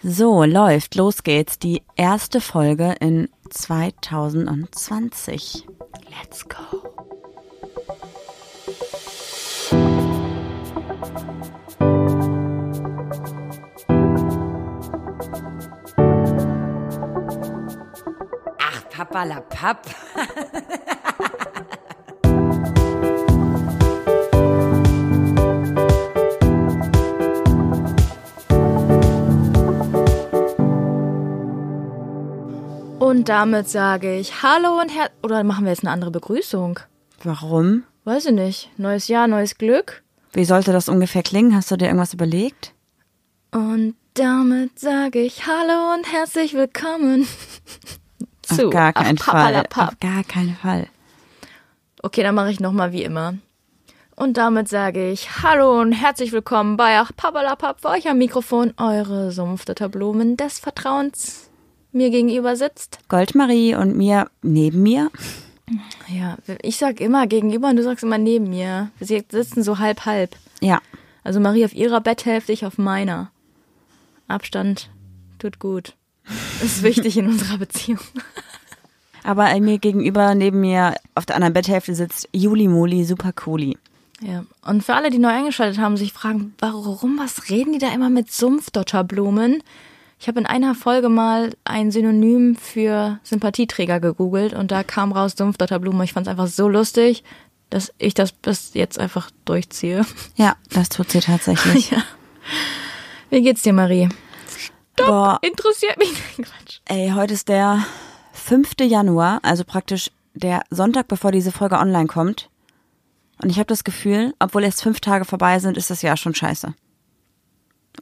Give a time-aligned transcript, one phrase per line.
[0.00, 1.58] So, läuft, los geht's.
[1.58, 5.66] Die erste Folge in 2020.
[6.08, 6.84] Let's go.
[18.60, 19.84] Ach, Papa la Papp.
[33.08, 36.78] Und damit sage ich Hallo und Her oder machen wir jetzt eine andere Begrüßung?
[37.24, 37.84] Warum?
[38.04, 38.70] Weiß ich nicht.
[38.76, 40.02] Neues Jahr, neues Glück.
[40.34, 41.54] Wie sollte das ungefähr klingen?
[41.54, 42.74] Hast du dir irgendwas überlegt?
[43.50, 47.26] Und damit sage ich Hallo und herzlich willkommen
[48.42, 49.86] zu Auf gar keinen Papa Fall.
[49.86, 50.86] Auf gar keinen Fall.
[52.02, 53.38] Okay, dann mache ich nochmal wie immer.
[54.16, 58.74] Und damit sage ich Hallo und herzlich willkommen bei Ach Pappalapapp, für euch am Mikrofon
[58.76, 61.47] eure Sumpfdotterblumen des Vertrauens
[61.92, 62.98] mir gegenüber sitzt.
[63.08, 65.10] Goldmarie und mir neben mir.
[66.08, 68.90] Ja, ich sag immer gegenüber und du sagst immer neben mir.
[68.98, 70.34] Wir sitzen so halb halb.
[70.60, 70.80] Ja.
[71.24, 73.30] Also Marie auf ihrer Betthälfte, ich auf meiner.
[74.28, 74.90] Abstand
[75.38, 75.94] tut gut.
[76.62, 78.00] Ist wichtig in unserer Beziehung.
[79.24, 83.76] Aber mir gegenüber, neben mir, auf der anderen Betthälfte sitzt Juli Moli, super cooli.
[84.20, 84.44] Ja.
[84.64, 88.10] Und für alle, die neu eingeschaltet haben, sich fragen, warum, was reden die da immer
[88.10, 89.62] mit Sumpfdotterblumen?
[90.20, 95.34] Ich habe in einer Folge mal ein Synonym für Sympathieträger gegoogelt und da kam raus
[95.36, 96.02] Sumpfdotterblume.
[96.04, 97.22] Ich fand es einfach so lustig,
[97.70, 100.04] dass ich das bis jetzt einfach durchziehe.
[100.34, 101.90] Ja, das tut sie tatsächlich.
[101.92, 102.02] ja.
[103.30, 104.08] Wie geht's dir, Marie?
[104.96, 106.12] Boah, Interessiert mich.
[106.36, 106.80] Quatsch.
[106.86, 107.84] ey, heute ist der
[108.32, 108.72] 5.
[108.80, 112.50] Januar, also praktisch der Sonntag, bevor diese Folge online kommt.
[113.40, 116.34] Und ich habe das Gefühl, obwohl erst fünf Tage vorbei sind, ist das Jahr schon
[116.34, 116.74] scheiße.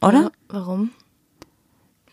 [0.00, 0.22] Oder?
[0.22, 0.92] Ja, warum?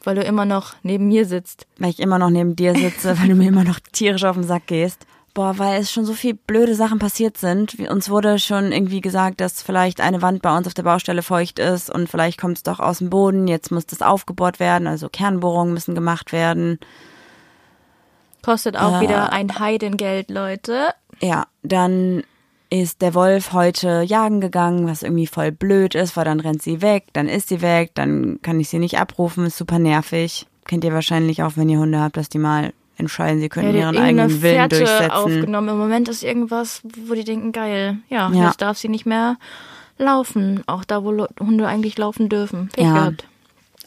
[0.04, 1.66] Weil du immer noch neben mir sitzt.
[1.80, 4.44] Weil ich immer noch neben dir sitze, weil du mir immer noch tierisch auf den
[4.44, 5.06] Sack gehst.
[5.34, 7.80] Boah, weil es schon so viel blöde Sachen passiert sind.
[7.90, 11.58] Uns wurde schon irgendwie gesagt, dass vielleicht eine Wand bei uns auf der Baustelle feucht
[11.58, 13.48] ist und vielleicht kommt es doch aus dem Boden.
[13.48, 16.80] Jetzt muss das aufgebohrt werden, also Kernbohrungen müssen gemacht werden.
[18.44, 19.02] Kostet auch Ah.
[19.02, 20.90] wieder ein Heidengeld, Leute.
[21.22, 22.24] Ja, dann
[22.82, 26.82] ist der Wolf heute jagen gegangen, was irgendwie voll blöd ist, weil dann rennt sie
[26.82, 30.48] weg, dann ist sie weg, dann kann ich sie nicht abrufen, ist super nervig.
[30.66, 33.80] Kennt ihr wahrscheinlich auch, wenn ihr Hunde habt, dass die mal entscheiden, sie können die
[33.80, 35.12] ihren eigenen Willen Fährte durchsetzen.
[35.12, 35.70] aufgenommen.
[35.70, 37.98] Im Moment ist irgendwas, wo die denken, geil.
[38.10, 38.48] Ja, Ja.
[38.48, 39.38] jetzt darf sie nicht mehr
[40.00, 40.64] laufen.
[40.66, 42.70] Auch da, wo Hunde eigentlich laufen dürfen.
[42.74, 42.94] Pech Ja.
[42.94, 43.28] gehabt.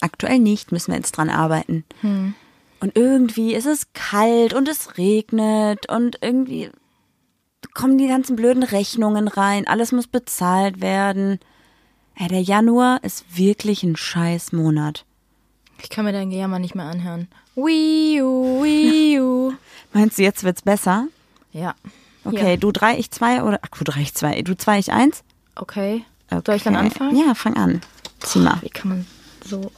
[0.00, 1.84] Aktuell nicht, müssen wir jetzt dran arbeiten.
[2.02, 2.34] Hm.
[2.80, 6.70] Und irgendwie ist es kalt und es regnet und irgendwie
[7.76, 9.66] kommen die ganzen blöden Rechnungen rein.
[9.66, 11.38] Alles muss bezahlt werden.
[12.14, 15.04] Ey, der Januar ist wirklich ein scheiß Monat.
[15.82, 17.28] Ich kann mir dein Gejammer nicht mehr anhören.
[17.54, 19.52] Wii U, Wii U.
[19.92, 21.08] Meinst du, jetzt wird's besser?
[21.52, 21.74] Ja.
[22.24, 22.56] Okay, Ja.
[22.56, 25.22] du drei, ich zwei oder ach, du drei, ich zwei, du zwei, ich eins?
[25.54, 26.04] Okay.
[26.30, 26.42] Okay.
[26.46, 27.16] Soll ich dann anfangen?
[27.16, 27.82] Ja, fang an.
[28.20, 28.58] Zieh mal.
[28.62, 29.06] Wie kann man
[29.44, 29.70] so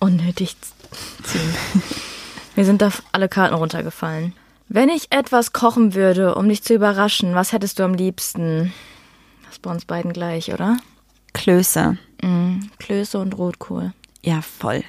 [0.00, 0.56] unnötig
[1.22, 1.54] ziehen?
[2.56, 4.34] Mir sind da alle Karten runtergefallen.
[4.68, 8.72] Wenn ich etwas kochen würde, um dich zu überraschen, was hättest du am liebsten?
[9.44, 10.76] Das ist bei uns beiden gleich, oder?
[11.34, 11.98] Klöße.
[12.22, 12.70] Mhm.
[12.78, 13.92] Klöße und Rotkohl.
[14.22, 14.82] Ja, voll.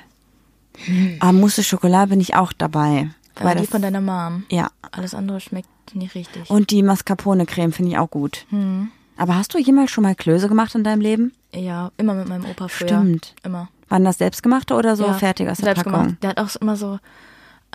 [1.19, 3.09] Aber Mousse Schokolade bin ich auch dabei.
[3.35, 4.45] Weil die das, von deiner Mom.
[4.49, 4.69] ja.
[4.91, 6.49] Alles andere schmeckt nicht richtig.
[6.49, 8.45] Und die Mascarpone-Creme finde ich auch gut.
[8.49, 8.89] Hm.
[9.15, 11.33] Aber hast du jemals schon mal Klöße gemacht in deinem Leben?
[11.53, 12.87] ja, immer mit meinem Opa früher.
[12.87, 13.35] Stimmt.
[13.43, 13.69] Immer.
[13.89, 15.13] Waren das selbstgemachte oder so ja.
[15.13, 15.91] fertig aus der Packung?
[15.91, 16.15] gemacht.
[16.21, 16.99] Der hat auch immer so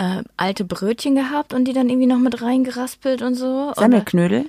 [0.03, 3.73] äh, alte Brötchen gehabt und die dann irgendwie noch mit reingeraspelt und so.
[3.77, 4.47] Semmelknödel?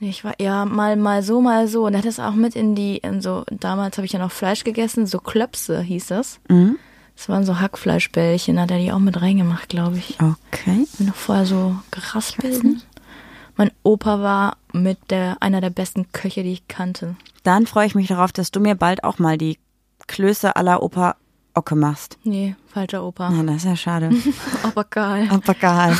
[0.00, 1.86] Ich war ja mal mal so, mal so.
[1.86, 4.64] Und hat es auch mit in die, in so, damals habe ich ja noch Fleisch
[4.64, 6.40] gegessen, so Klöpse hieß das.
[6.48, 6.76] Mhm.
[7.16, 10.18] Das waren so Hackfleischbällchen, hat er die auch mit reingemacht, glaube ich.
[10.20, 10.86] Okay.
[10.98, 12.62] Und noch vorher so geraspelt.
[13.56, 17.16] Mein Opa war mit der, einer der besten Köche, die ich kannte.
[17.44, 19.58] Dann freue ich mich darauf, dass du mir bald auch mal die
[20.06, 21.16] Klöße la Opa
[21.54, 22.18] Ocke machst.
[22.24, 23.30] Nee, falscher Opa.
[23.30, 24.10] Na, das ist ja schade.
[24.62, 25.28] Aber geil.
[25.30, 25.96] Aber geil.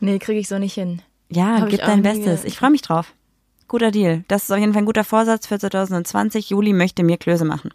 [0.00, 1.02] Nee, kriege ich so nicht hin.
[1.28, 2.44] Ja, Hab gib dein Bestes.
[2.44, 3.12] Ich freue mich drauf.
[3.68, 4.24] Guter Deal.
[4.28, 6.50] Das ist auf jeden Fall ein guter Vorsatz für 2020.
[6.50, 7.70] Juli möchte mir Klöße machen.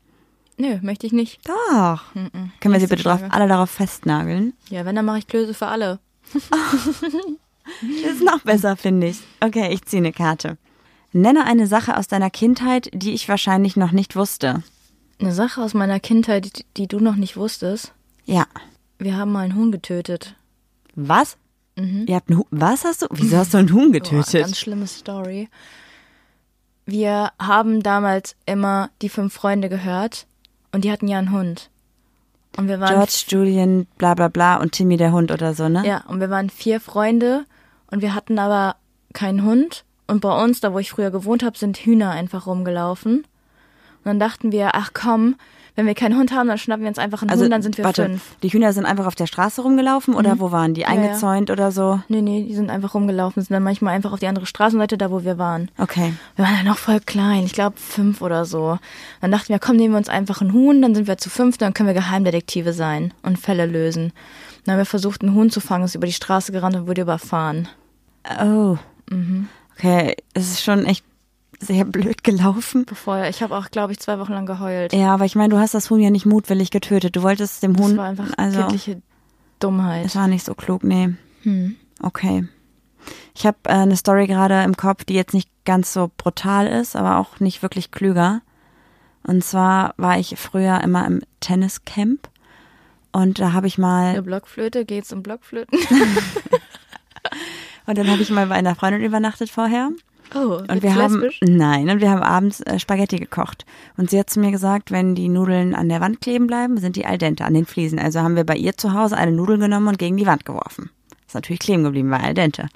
[0.58, 1.40] Nö, möchte ich nicht.
[1.48, 2.04] Doch.
[2.14, 4.54] Können wir sie bitte drauf, alle darauf festnageln?
[4.70, 6.00] Ja, wenn, dann mache ich Klöße für alle.
[6.34, 6.44] Das
[8.12, 9.20] ist noch besser, finde ich.
[9.40, 10.58] Okay, ich ziehe eine Karte.
[11.14, 14.64] Nenne eine Sache aus deiner Kindheit, die ich wahrscheinlich noch nicht wusste.
[15.20, 17.94] Eine Sache aus meiner Kindheit, die, die du noch nicht wusstest.
[18.26, 18.46] Ja.
[19.00, 20.36] Wir haben mal einen Huhn getötet.
[20.96, 21.38] Was?
[21.76, 22.48] Ihr habt einen Huhn.
[22.50, 23.08] Was hast du?
[23.12, 24.42] Wieso hast du einen Huhn Boah, getötet?
[24.42, 25.48] ganz schlimme Story.
[26.86, 30.26] Wir haben damals immer die fünf Freunde gehört
[30.72, 31.70] und die hatten ja einen Hund.
[32.56, 35.86] Und wir waren George, Julian, bla bla bla und Timmy der Hund oder so, ne?
[35.86, 37.46] Ja, und wir waren vier Freunde
[37.92, 38.78] und wir hatten aber
[39.14, 39.84] keinen Hund.
[40.08, 43.28] Und bei uns, da wo ich früher gewohnt habe, sind Hühner einfach rumgelaufen.
[44.08, 45.36] Und dann dachten wir, ach komm,
[45.76, 47.86] wenn wir keinen Hund haben, dann schnappen wir uns einfach einen Hund, dann sind wir
[47.86, 48.32] Also, warte, fünf.
[48.32, 48.36] Mhm.
[48.42, 50.82] die Hühner sind einfach auf der Straße rumgelaufen oder wo waren die?
[50.82, 50.88] ja.
[50.88, 52.00] Eingezäunt oder so?
[52.08, 55.12] Nee, nee, die sind einfach rumgelaufen, sind dann manchmal einfach auf die andere Straßenseite, da
[55.12, 55.70] wo wir waren.
[55.78, 56.14] Okay.
[56.36, 58.80] Wir waren ja noch voll klein, ich glaube fünf oder so.
[59.22, 61.58] Dann dachten wir, komm, nehmen wir uns einfach einen Huhn, dann sind wir zu fünf,
[61.58, 64.14] dann können wir Geheimdetektive sein und Fälle lösen.
[64.64, 67.02] Dann haben wir versucht, einen Huhn zu fangen, ist über die Straße gerannt und wurde
[67.02, 67.68] überfahren.
[68.42, 68.78] Oh.
[69.12, 69.48] Mhm.
[69.78, 71.06] Okay, es ist schon echt
[71.60, 72.86] sehr blöd gelaufen.
[72.86, 74.94] Bevor ich habe auch, glaube ich, zwei Wochen lang geheult.
[74.94, 77.16] Ja, aber ich meine, du hast das Huhn ja nicht mutwillig getötet.
[77.16, 77.98] Du wolltest dem Das Huhn.
[77.98, 79.02] war einfach also, kindliche
[79.60, 80.06] Dummheit.
[80.06, 81.16] es war nicht so klug, nee.
[81.44, 81.76] Hm.
[82.02, 82.48] Okay.
[83.36, 86.96] Ich habe äh, eine Story gerade im Kopf, die jetzt nicht ganz so brutal ist,
[86.96, 88.42] aber auch nicht wirklich klüger.
[89.24, 92.30] Und zwar war ich früher immer im Tenniscamp
[93.12, 95.78] und da habe ich mal Eine Blockflöte, geht's um Blockflöten?
[97.88, 99.90] und dann habe ich mal bei einer Freundin übernachtet vorher
[100.36, 103.66] Oh, und wir haben nein und wir haben abends äh, Spaghetti gekocht
[103.96, 106.96] und sie hat zu mir gesagt, wenn die Nudeln an der Wand kleben bleiben, sind
[106.96, 108.00] die al dente an den Fliesen.
[108.00, 110.90] Also haben wir bei ihr zu Hause eine Nudel genommen und gegen die Wand geworfen.
[111.26, 112.68] Ist natürlich kleben geblieben, war al dente.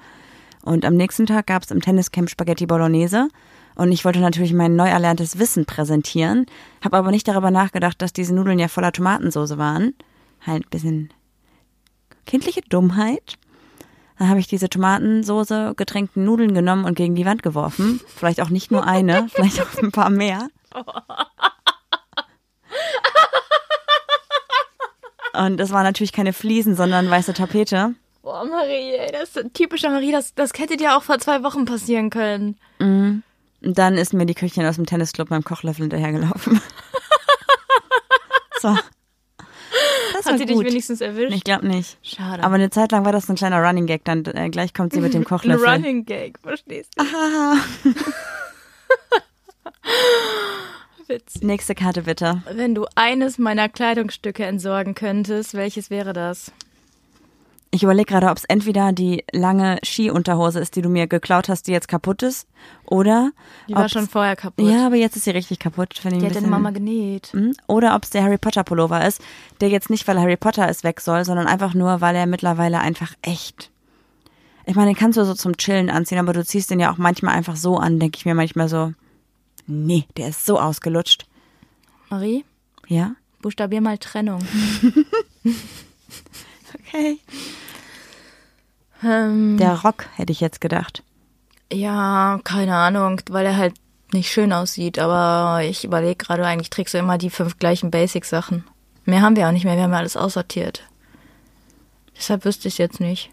[0.62, 3.28] Und am nächsten Tag gab es im Tenniscamp Spaghetti Bolognese.
[3.74, 6.46] Und ich wollte natürlich mein neu erlerntes Wissen präsentieren,
[6.84, 9.94] habe aber nicht darüber nachgedacht, dass diese Nudeln ja voller Tomatensauce waren.
[10.46, 11.08] Halt ein bisschen
[12.26, 13.38] kindliche Dummheit.
[14.22, 18.00] Dann habe ich diese Tomatensauce getränkten Nudeln genommen und gegen die Wand geworfen.
[18.06, 20.46] Vielleicht auch nicht nur eine, vielleicht auch ein paar mehr.
[25.32, 27.96] Und das waren natürlich keine Fliesen, sondern weiße Tapete.
[28.22, 31.64] Boah, Marie, ey, das ist typischer Marie, das, das hätte dir auch vor zwei Wochen
[31.64, 32.56] passieren können.
[32.78, 36.60] Und dann ist mir die Köchin aus dem Tennisclub beim Kochlöffel hinterhergelaufen.
[38.60, 38.78] so.
[40.12, 40.66] Das Hat sie dich gut.
[40.66, 41.34] wenigstens erwischt?
[41.34, 41.96] Ich glaube nicht.
[42.02, 42.42] Schade.
[42.44, 44.04] Aber eine Zeit lang war das ein kleiner Running Gag.
[44.04, 45.66] Dann äh, gleich kommt sie mit dem ein Kochlöffel.
[45.66, 47.02] Running Gag, verstehst du?
[47.04, 47.56] Ah.
[51.08, 51.42] Witz.
[51.42, 52.42] Nächste Karte bitte.
[52.52, 56.52] Wenn du eines meiner Kleidungsstücke entsorgen könntest, welches wäre das?
[57.74, 61.66] Ich überlege gerade, ob es entweder die lange Skiunterhose ist, die du mir geklaut hast,
[61.66, 62.46] die jetzt kaputt ist,
[62.84, 63.30] oder
[63.66, 64.68] Die war schon vorher kaputt.
[64.68, 65.98] Ja, aber jetzt ist sie richtig kaputt.
[66.04, 67.28] Die hat deine Mama genäht.
[67.32, 67.54] Hm?
[67.68, 69.22] Oder ob es der Harry Potter Pullover ist,
[69.62, 72.78] der jetzt nicht, weil Harry Potter es weg soll, sondern einfach nur, weil er mittlerweile
[72.78, 73.70] einfach echt.
[74.66, 76.98] Ich meine, den kannst du so zum Chillen anziehen, aber du ziehst den ja auch
[76.98, 78.92] manchmal einfach so an, denke ich mir manchmal so.
[79.66, 81.24] Nee, der ist so ausgelutscht.
[82.10, 82.44] Marie,
[82.86, 83.12] Ja?
[83.40, 84.40] buchstabier mal Trennung.
[86.74, 87.18] Okay.
[89.04, 91.02] Ähm, Der Rock, hätte ich jetzt gedacht.
[91.72, 93.74] ja, keine Ahnung, weil er halt
[94.12, 98.64] nicht schön aussieht, aber ich überlege gerade, eigentlich trägst du immer die fünf gleichen Basic-Sachen.
[99.06, 100.82] Mehr haben wir auch nicht mehr, wir haben ja alles aussortiert.
[102.16, 103.30] Deshalb wüsste ich jetzt nicht.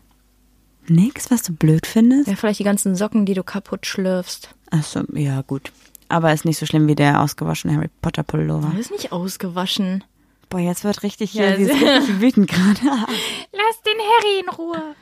[0.87, 2.27] Nix, was du blöd findest?
[2.29, 4.55] Ja, vielleicht die ganzen Socken, die du kaputt schlürfst.
[4.71, 5.71] Achso, ja, gut.
[6.07, 8.69] Aber ist nicht so schlimm wie der ausgewaschene Harry Potter Pullover.
[8.71, 10.03] Das ist nicht ausgewaschen.
[10.49, 12.79] Boah, jetzt wird richtig, Ja, hier, sie ist richtig wütend gerade.
[12.85, 14.95] Lass den Harry in Ruhe.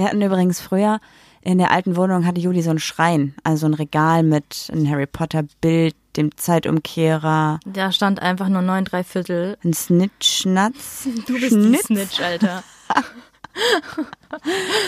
[0.00, 0.98] Wir hatten übrigens früher
[1.42, 5.06] in der alten Wohnung hatte Juli so einen Schrein, also ein Regal mit einem Harry
[5.06, 9.58] Potter Bild, dem Zeitumkehrer, Da stand einfach nur neun, drei Viertel.
[9.62, 11.06] ein Snitch-Schnatz.
[11.26, 12.62] Du bist ein Snitch, Alter.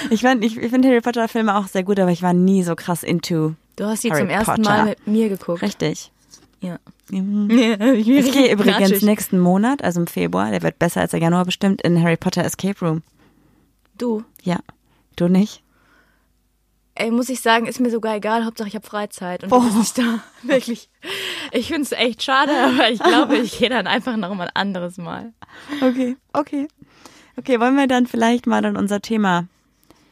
[0.09, 2.63] Ich, fand- ich, ich finde Harry Potter Filme auch sehr gut, aber ich war nie
[2.63, 3.53] so krass into.
[3.77, 4.71] Du hast sie Harry zum ersten Potter.
[4.71, 5.61] Mal mit mir geguckt.
[5.61, 6.11] Richtig.
[6.61, 6.79] Ja.
[7.11, 7.51] Mhm.
[7.97, 11.45] ich Ich gehe übrigens nächsten Monat, also im Februar, der wird besser als der Januar
[11.45, 13.03] bestimmt, in Harry Potter Escape Room.
[13.99, 14.23] Du.
[14.43, 14.59] Ja.
[15.17, 15.63] Du nicht?
[16.95, 18.45] Ey, muss ich sagen, ist mir sogar egal.
[18.45, 19.61] Hauptsache ich habe Freizeit und Boah.
[19.61, 20.21] du bist nicht da.
[20.43, 20.91] Wirklich.
[21.53, 24.57] Ich finde es echt schade, aber ich glaube, ich gehe dann einfach noch mal ein
[24.57, 25.33] anderes Mal.
[25.81, 26.69] Okay, okay.
[27.39, 29.47] Okay, wollen wir dann vielleicht mal dann unser Thema.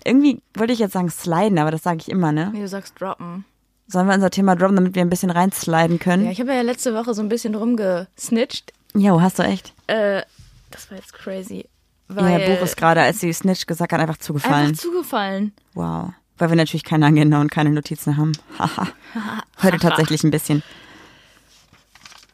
[0.05, 2.49] Irgendwie wollte ich jetzt sagen sliden, aber das sage ich immer, ne?
[2.55, 3.45] Wie du sagst, droppen.
[3.87, 6.31] Sollen wir unser Thema droppen, damit wir ein bisschen reinsliden Ja, können?
[6.31, 8.73] ich habe ja letzte Woche so ein bisschen rumgesnitcht.
[8.95, 9.75] Jo, hast du echt.
[9.87, 10.23] Äh,
[10.71, 11.67] das war jetzt crazy.
[12.11, 14.69] Ja, Weil der Buch ist gerade, als sie Snitch gesagt hat, einfach zugefallen.
[14.69, 15.53] einfach zugefallen.
[15.75, 16.11] wow.
[16.39, 18.33] Weil wir natürlich keine Agenda und keine Notizen haben.
[18.59, 18.89] Haha.
[19.63, 20.63] Heute tatsächlich ein bisschen.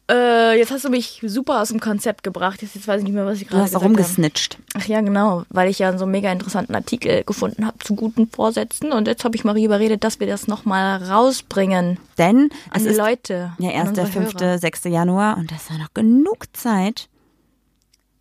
[0.08, 2.62] Äh, jetzt hast du mich super aus dem Konzept gebracht.
[2.62, 3.94] Jetzt, jetzt weiß ich nicht mehr, was ich Du gerade hast auch gesagt habe.
[3.94, 4.58] rumgesnitcht.
[4.74, 8.28] Ach ja, genau, weil ich ja so einen mega interessanten Artikel gefunden habe zu guten
[8.30, 12.84] Vorsätzen und jetzt habe ich Marie überredet, dass wir das nochmal rausbringen Denn an es
[12.84, 13.50] ist Leute.
[13.58, 14.58] ja erst der unsere 5., Hörer.
[14.58, 14.84] 6.
[14.84, 17.08] Januar und das ist ja noch genug Zeit.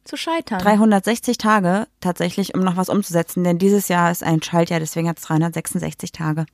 [0.06, 0.60] Zu scheitern.
[0.60, 5.18] 360 Tage tatsächlich, um noch was umzusetzen, denn dieses Jahr ist ein Schaltjahr, deswegen hat
[5.18, 6.46] es 366 Tage.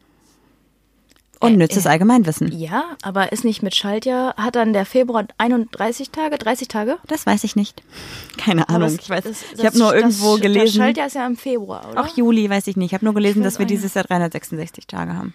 [1.42, 2.52] Unnützes Allgemeinwissen.
[2.52, 7.00] Ja, aber ist nicht mit Schaltjahr, hat dann der Februar 31 Tage, 30 Tage?
[7.08, 7.82] Das weiß ich nicht.
[8.38, 8.82] Keine Ahnung.
[8.96, 9.24] das- Ich weiß.
[9.24, 10.78] das- ich das- habe nur irgendwo das, Das gelesen.
[10.78, 12.02] Schaltjahr ist ja im Februar, oder?
[12.02, 12.92] Auch Juli weiß ich nicht.
[12.92, 15.34] Ich habe nur gelesen, Ich dass wir dieses Jahr 366 Tage haben.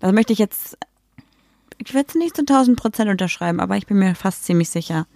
[0.00, 0.76] Also möchte ich jetzt,
[1.78, 5.06] ich würde es nicht zu 1000 Prozent unterschreiben, aber ich bin mir fast ziemlich sicher.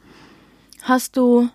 [0.84, 1.48] Hast du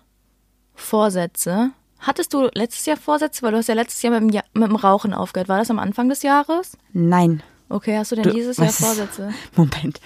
[0.74, 1.70] Vorsätze?
[2.00, 3.42] Hattest du letztes Jahr Vorsätze?
[3.42, 5.48] Weil du hast ja letztes Jahr mit dem, ja mit dem Rauchen aufgehört.
[5.48, 6.76] War das am Anfang des Jahres?
[6.92, 7.42] Nein.
[7.68, 8.70] Okay, hast du denn Du- dieses Jahr?
[8.70, 9.32] Vorsätze?
[9.56, 10.00] Moment.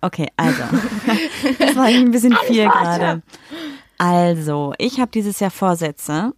[0.00, 0.62] Okay, also.
[1.58, 3.22] Das war irgendwie ein bisschen viel gerade.
[3.96, 6.32] Also, ich habe dieses Jahr Vorsätze.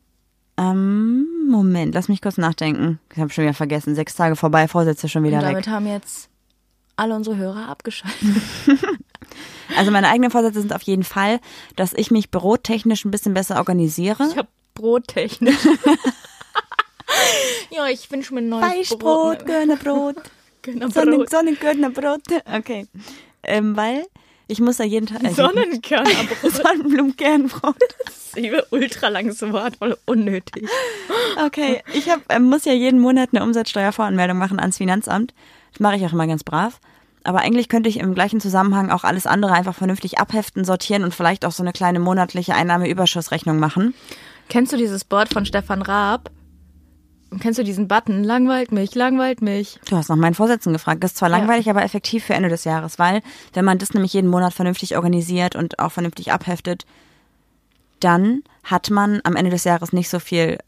[0.57, 2.99] Ähm, Moment, lass mich kurz nachdenken.
[3.13, 3.95] Ich habe schon wieder vergessen.
[3.95, 5.51] Sechs Tage vorbei, Vorsätze schon wieder Und weg.
[5.53, 6.31] damit haben jetzt
[6.97, 8.19] alle unsere Hörer abgeschaltet.
[9.77, 11.41] Also meine eigenen Vorsätze sind auf jeden Fall,
[11.77, 14.27] dass ich mich bürotechnisch ein bisschen besser organisiere.
[14.31, 15.55] Ich habe Brottechnik.
[17.71, 20.17] ja, ich wünsche mir ein neues Weißbrot, Körnerbrot,
[20.65, 21.31] Sonnen, Sonnenbrot.
[21.31, 22.23] Sonnenkörnerbrot.
[22.57, 22.87] Okay.
[23.43, 24.07] Ähm, weil
[24.49, 25.23] ich muss ja jeden Tag.
[25.23, 26.53] Äh, Sonnenkörnerbrot.
[26.53, 27.77] Sonnenblumenkernbrot.
[28.05, 30.69] Das ist ein ultra langes Wort, voll unnötig.
[31.45, 35.35] Okay, ich hab, ähm, muss ja jeden Monat eine Umsatzsteuervoranmeldung machen ans Finanzamt.
[35.73, 36.81] Das mache ich auch immer ganz brav.
[37.25, 41.15] Aber eigentlich könnte ich im gleichen Zusammenhang auch alles andere einfach vernünftig abheften, sortieren und
[41.15, 43.95] vielleicht auch so eine kleine monatliche Einnahmeüberschussrechnung machen.
[44.49, 46.31] Kennst du dieses Board von Stefan Raab?
[47.39, 48.25] Kennst du diesen Button?
[48.25, 49.79] Langweilt mich, langweilt mich.
[49.89, 51.05] Du hast nach meinen Vorsätzen gefragt.
[51.05, 51.37] Das ist zwar Ja.
[51.37, 53.23] langweilig, aber effektiv für Ende des Jahres, weil
[53.53, 56.87] wenn man das nämlich jeden Monat vernünftig organisiert und auch vernünftig abheftet,
[58.01, 60.59] dann hat man am Ende des Jahres nicht so viel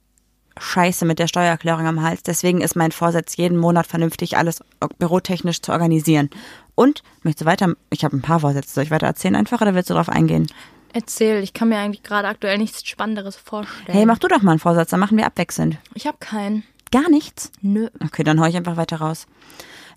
[0.59, 2.23] Scheiße mit der Steuererklärung am Hals.
[2.23, 4.61] Deswegen ist mein Vorsatz, jeden Monat vernünftig alles
[4.99, 6.31] bürotechnisch zu organisieren.
[6.75, 9.75] Und, möchtest du weiter, ich habe ein paar Vorsätze, soll ich weiter erzählen einfach oder
[9.75, 10.47] willst du darauf eingehen?
[10.95, 13.97] Erzähl, ich kann mir eigentlich gerade aktuell nichts Spannenderes vorstellen.
[13.97, 15.79] Hey, mach du doch mal einen Vorsatz, dann machen wir abwechselnd.
[15.95, 16.65] Ich habe keinen.
[16.91, 17.51] Gar nichts?
[17.63, 17.89] Nö.
[18.05, 19.27] Okay, dann hau ich einfach weiter raus.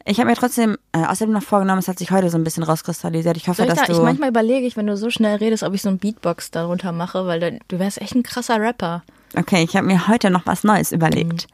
[0.07, 2.63] Ich habe mir trotzdem äh, außerdem noch vorgenommen, es hat sich heute so ein bisschen
[2.63, 3.35] rauskristallisiert.
[3.37, 3.93] Ich hoffe, ich, dass da, du.
[3.93, 6.91] ich manchmal überlege ich, wenn du so schnell redest, ob ich so ein Beatbox darunter
[6.91, 9.03] mache, weil du, du wärst echt ein krasser Rapper.
[9.35, 11.47] Okay, ich habe mir heute noch was Neues überlegt.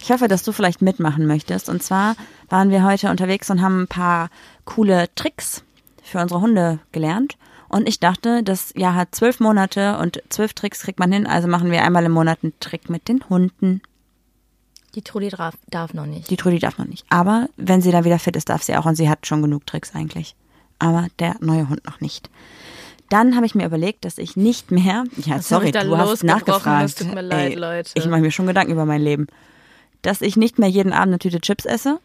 [0.00, 1.68] Ich hoffe, dass du vielleicht mitmachen möchtest.
[1.68, 2.16] Und zwar
[2.48, 4.28] waren wir heute unterwegs und haben ein paar
[4.64, 5.64] coole Tricks
[6.02, 7.36] für unsere Hunde gelernt.
[7.68, 11.26] Und ich dachte, das Jahr hat zwölf Monate und zwölf Tricks kriegt man hin.
[11.26, 13.80] Also machen wir einmal im Monat einen Trick mit den Hunden.
[14.94, 16.30] Die Trudi darf, darf noch nicht.
[16.30, 17.04] Die Trudi darf noch nicht.
[17.08, 18.86] Aber wenn sie dann wieder fit ist, darf sie auch.
[18.86, 20.36] Und sie hat schon genug Tricks eigentlich.
[20.78, 22.30] Aber der neue Hund noch nicht.
[23.14, 25.04] Dann habe ich mir überlegt, dass ich nicht mehr.
[25.24, 26.84] Ja, Was sorry, du hast nachgefragt.
[26.86, 27.92] Es tut mir leid, Leute.
[27.94, 29.28] Ich mache mir schon Gedanken über mein Leben.
[30.02, 32.00] Dass ich nicht mehr jeden Abend eine Tüte Chips esse.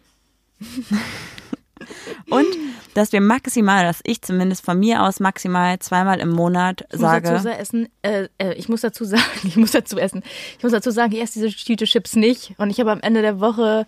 [2.30, 2.46] Und
[2.94, 7.02] dass wir maximal, dass ich zumindest von mir aus maximal zweimal im Monat Ich muss
[7.02, 7.40] sage.
[7.40, 10.22] sa- essen, äh, äh, ich muss dazu sagen, ich muss dazu essen.
[10.58, 13.24] Ich muss dazu sagen, ich esse diese Tüte Chips nicht und ich habe am Ende
[13.24, 13.88] der Woche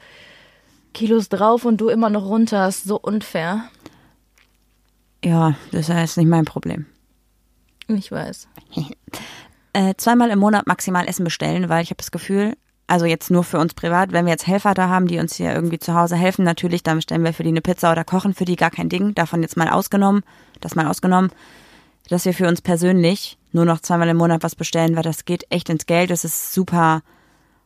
[0.96, 2.68] Kilos drauf und du immer noch runter.
[2.68, 3.66] Ist so unfair.
[5.24, 6.88] Ja, das ist nicht mein Problem.
[7.88, 8.48] Ich weiß.
[9.74, 12.56] äh, zweimal im Monat maximal Essen bestellen, weil ich habe das Gefühl,
[12.88, 15.54] also jetzt nur für uns privat, wenn wir jetzt Helfer da haben, die uns hier
[15.54, 18.46] irgendwie zu Hause helfen, natürlich, dann bestellen wir für die eine Pizza oder kochen für
[18.46, 19.16] die gar kein Ding.
[19.16, 20.24] Davon jetzt mal ausgenommen,
[20.60, 21.32] das mal ausgenommen,
[22.10, 25.46] dass wir für uns persönlich nur noch zweimal im Monat was bestellen, weil das geht
[25.50, 26.10] echt ins Geld.
[26.10, 27.02] Das ist super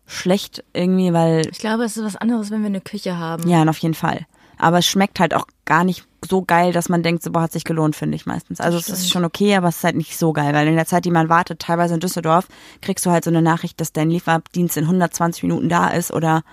[0.05, 3.50] schlecht irgendwie, weil Ich glaube, es ist was anderes, wenn wir eine Küche haben.
[3.50, 4.25] ja, auf jeden Fall.
[4.57, 7.51] Aber es schmeckt halt auch gar nicht so geil, dass man denkt, so, boah, hat
[7.51, 8.60] sich gelohnt, finde ich meistens.
[8.60, 10.86] Also es ist schon okay, aber es ist halt nicht so geil, weil in der
[10.86, 12.48] Zeit, die man wartet, teilweise in Düsseldorf,
[12.82, 16.44] kriegst du halt so eine Nachricht, dass dein Lieferdienst in 120 Minuten da ist oder,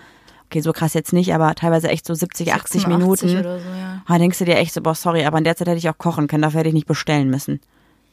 [0.47, 3.41] okay, so krass jetzt nicht, aber teilweise echt so 70, 80 86 Minuten.
[3.41, 4.03] oder so, ja.
[4.07, 5.99] Da denkst du dir echt so, boah, sorry, aber in der Zeit hätte ich auch
[5.99, 7.61] kochen können, dafür hätte ich nicht bestellen müssen.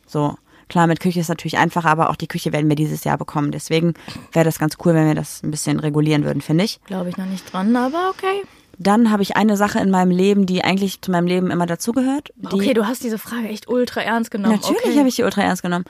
[0.06, 0.36] So.
[0.70, 3.52] Klar, mit Küche ist natürlich einfacher, aber auch die Küche werden wir dieses Jahr bekommen.
[3.52, 3.96] Deswegen
[4.34, 6.80] wäre das ganz cool, wenn wir das ein bisschen regulieren würden, finde ich.
[6.86, 8.44] Glaube ich noch nicht dran, aber okay.
[8.82, 12.32] Dann habe ich eine Sache in meinem Leben, die eigentlich zu meinem Leben immer dazugehört.
[12.44, 14.56] Okay, du hast diese Frage echt ultra ernst genommen.
[14.56, 14.98] Natürlich okay.
[14.98, 15.84] habe ich die ultra ernst genommen.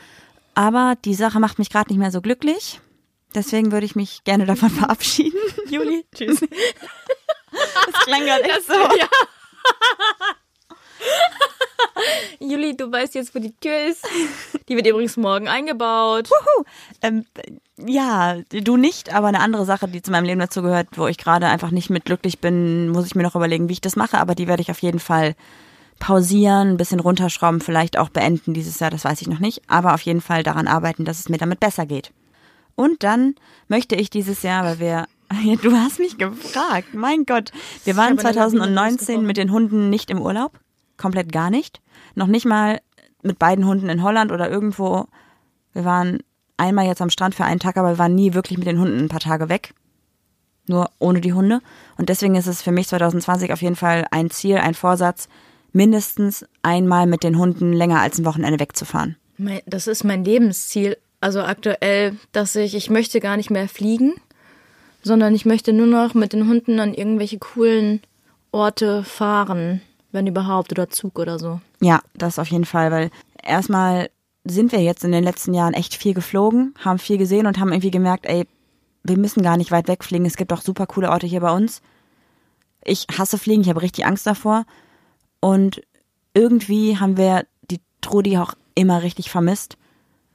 [0.56, 2.82] Aber die Sache macht mich gerade nicht mehr so glücklich.
[3.36, 5.40] Deswegen würde ich mich gerne davon verabschieden.
[5.70, 6.42] Juli, tschüss.
[7.52, 8.74] Das klang gerade echt so.
[8.74, 9.08] Ja.
[12.40, 14.08] Juli, du weißt jetzt, wo die Tür ist.
[14.68, 16.30] Die wird übrigens morgen eingebaut.
[17.02, 17.26] Ähm,
[17.86, 21.48] ja, du nicht, aber eine andere Sache, die zu meinem Leben dazugehört, wo ich gerade
[21.48, 24.18] einfach nicht mit glücklich bin, muss ich mir noch überlegen, wie ich das mache.
[24.18, 25.36] Aber die werde ich auf jeden Fall
[26.00, 29.62] pausieren, ein bisschen runterschrauben, vielleicht auch beenden dieses Jahr, das weiß ich noch nicht.
[29.68, 32.12] Aber auf jeden Fall daran arbeiten, dass es mir damit besser geht.
[32.76, 33.36] Und dann
[33.68, 35.08] möchte ich dieses Jahr, weil wir,
[35.44, 37.52] Ja, du hast mich gefragt, mein Gott.
[37.84, 39.28] Wir waren habe eine Lawine 2019 losgebrochen.
[39.28, 40.60] mit den Hunden nicht im Urlaub,
[40.98, 41.82] komplett gar nicht.
[42.16, 42.80] Noch nicht mal
[43.22, 45.08] mit beiden Hunden in Holland oder irgendwo.
[45.74, 46.20] Wir waren
[46.60, 49.00] einmal jetzt am Strand für einen Tag, aber wir waren nie wirklich mit den Hunden
[49.00, 49.74] ein paar Tage weg.
[50.68, 51.62] nur ohne die Hunde.
[51.98, 55.28] Und deswegen ist es für mich 2020 auf jeden Fall ein Ziel, ein Vorsatz,
[55.74, 59.16] mindestens einmal mit den Hunden länger als ein Wochenende wegzufahren.
[59.66, 60.98] Das ist mein Lebensziel.
[61.22, 64.14] Also aktuell, dass ich, ich möchte gar nicht mehr fliegen,
[65.02, 68.02] sondern ich möchte nur noch mit den Hunden an irgendwelche coolen
[68.52, 71.62] Orte fahren, wenn überhaupt, oder Zug oder so.
[71.82, 73.10] Ja, das auf jeden Fall, weil
[73.44, 74.10] erstmal
[74.50, 77.72] sind wir jetzt in den letzten Jahren echt viel geflogen, haben viel gesehen und haben
[77.72, 78.46] irgendwie gemerkt, ey,
[79.04, 80.26] wir müssen gar nicht weit wegfliegen.
[80.26, 81.82] Es gibt auch super coole Orte hier bei uns.
[82.84, 84.66] Ich hasse Fliegen, ich habe richtig Angst davor.
[85.40, 85.82] Und
[86.34, 89.78] irgendwie haben wir die Trudi auch immer richtig vermisst.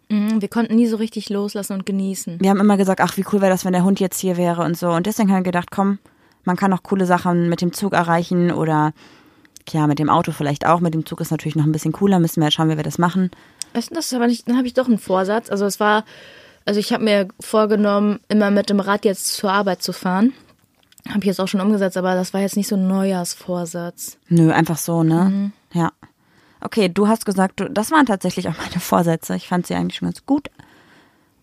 [0.08, 2.40] Mhm, wir konnten nie so richtig loslassen und genießen.
[2.40, 4.62] Wir haben immer gesagt, ach, wie cool wäre das, wenn der Hund jetzt hier wäre
[4.62, 4.90] und so.
[4.90, 5.98] Und deswegen haben wir gedacht, komm,
[6.44, 8.92] man kann auch coole Sachen mit dem Zug erreichen oder
[9.70, 10.80] ja, mit dem Auto vielleicht auch.
[10.80, 12.82] Mit dem Zug ist natürlich noch ein bisschen cooler, müssen wir jetzt schauen, wie wir
[12.82, 13.30] das machen.
[13.74, 15.50] Weißt du, das ist aber nicht, dann habe ich doch einen Vorsatz.
[15.50, 16.04] Also es war,
[16.64, 20.32] also ich habe mir vorgenommen, immer mit dem Rad jetzt zur Arbeit zu fahren.
[21.08, 24.16] Habe ich jetzt auch schon umgesetzt, aber das war jetzt nicht so ein Neujahrsvorsatz.
[24.28, 25.24] Nö, einfach so, ne?
[25.24, 25.52] Mhm.
[25.72, 25.92] Ja.
[26.60, 29.36] Okay, du hast gesagt, du, das waren tatsächlich auch meine Vorsätze.
[29.36, 30.48] Ich fand sie eigentlich schon ganz gut.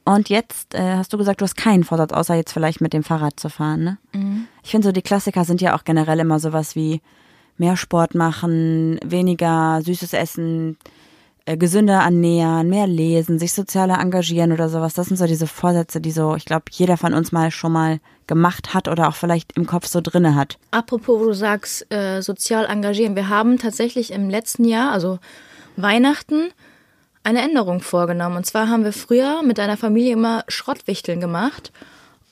[0.03, 3.03] Und jetzt äh, hast du gesagt, du hast keinen Vorsatz, außer jetzt vielleicht mit dem
[3.03, 3.97] Fahrrad zu fahren, ne?
[4.13, 4.47] Mhm.
[4.63, 7.01] Ich finde so, die Klassiker sind ja auch generell immer sowas wie
[7.57, 10.77] mehr Sport machen, weniger süßes Essen,
[11.45, 14.93] gesünder ernähren, mehr lesen, sich sozialer engagieren oder sowas.
[14.93, 17.99] Das sind so diese Vorsätze, die so, ich glaube, jeder von uns mal schon mal
[18.27, 20.57] gemacht hat oder auch vielleicht im Kopf so drinne hat.
[20.71, 23.15] Apropos, wo du sagst, äh, sozial engagieren.
[23.15, 25.19] Wir haben tatsächlich im letzten Jahr, also
[25.77, 26.51] Weihnachten,
[27.23, 28.37] eine Änderung vorgenommen.
[28.37, 31.71] Und zwar haben wir früher mit einer Familie immer Schrottwichteln gemacht.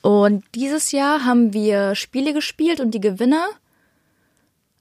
[0.02, 3.46] Und dieses Jahr haben wir Spiele gespielt und die Gewinner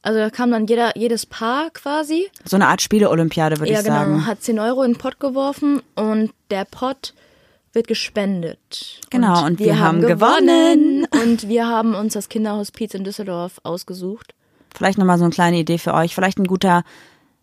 [0.01, 2.29] also da kam dann jeder, jedes Paar quasi.
[2.46, 4.12] So eine Art Spiele-Olympiade, würde ja, ich genau, sagen.
[4.12, 4.27] Ja, genau.
[4.27, 7.13] Hat 10 Euro in den Pott geworfen und der Pott
[7.74, 9.01] wird gespendet.
[9.10, 11.06] Genau, und, und wir, wir, haben gewonnen.
[11.24, 14.34] Und wir haben uns das Kinderhospiz in Düsseldorf ausgesucht.
[14.74, 16.15] Vielleicht nochmal so eine kleine Idee für euch.
[16.15, 16.84] Vielleicht ein guter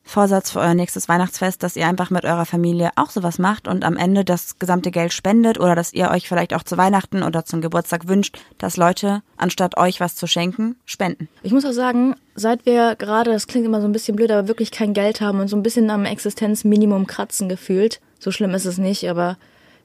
[0.07, 3.85] Vorsatz für euer nächstes Weihnachtsfest, dass ihr einfach mit eurer Familie auch sowas macht und
[3.85, 7.45] am Ende das gesamte Geld spendet oder dass ihr euch vielleicht auch zu Weihnachten oder
[7.45, 11.29] zum Geburtstag wünscht, dass Leute, anstatt euch was zu schenken, spenden.
[11.43, 14.47] Ich muss auch sagen, seit wir gerade, das klingt immer so ein bisschen blöd, aber
[14.47, 18.65] wirklich kein Geld haben und so ein bisschen am Existenzminimum kratzen gefühlt, so schlimm ist
[18.65, 19.37] es nicht, aber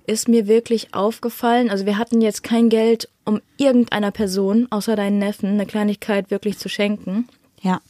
[0.05, 5.17] ist mir wirklich aufgefallen, also wir hatten jetzt kein Geld, um irgendeiner Person, außer deinen
[5.17, 7.27] Neffen, eine Kleinigkeit wirklich zu schenken.
[7.61, 7.81] Ja.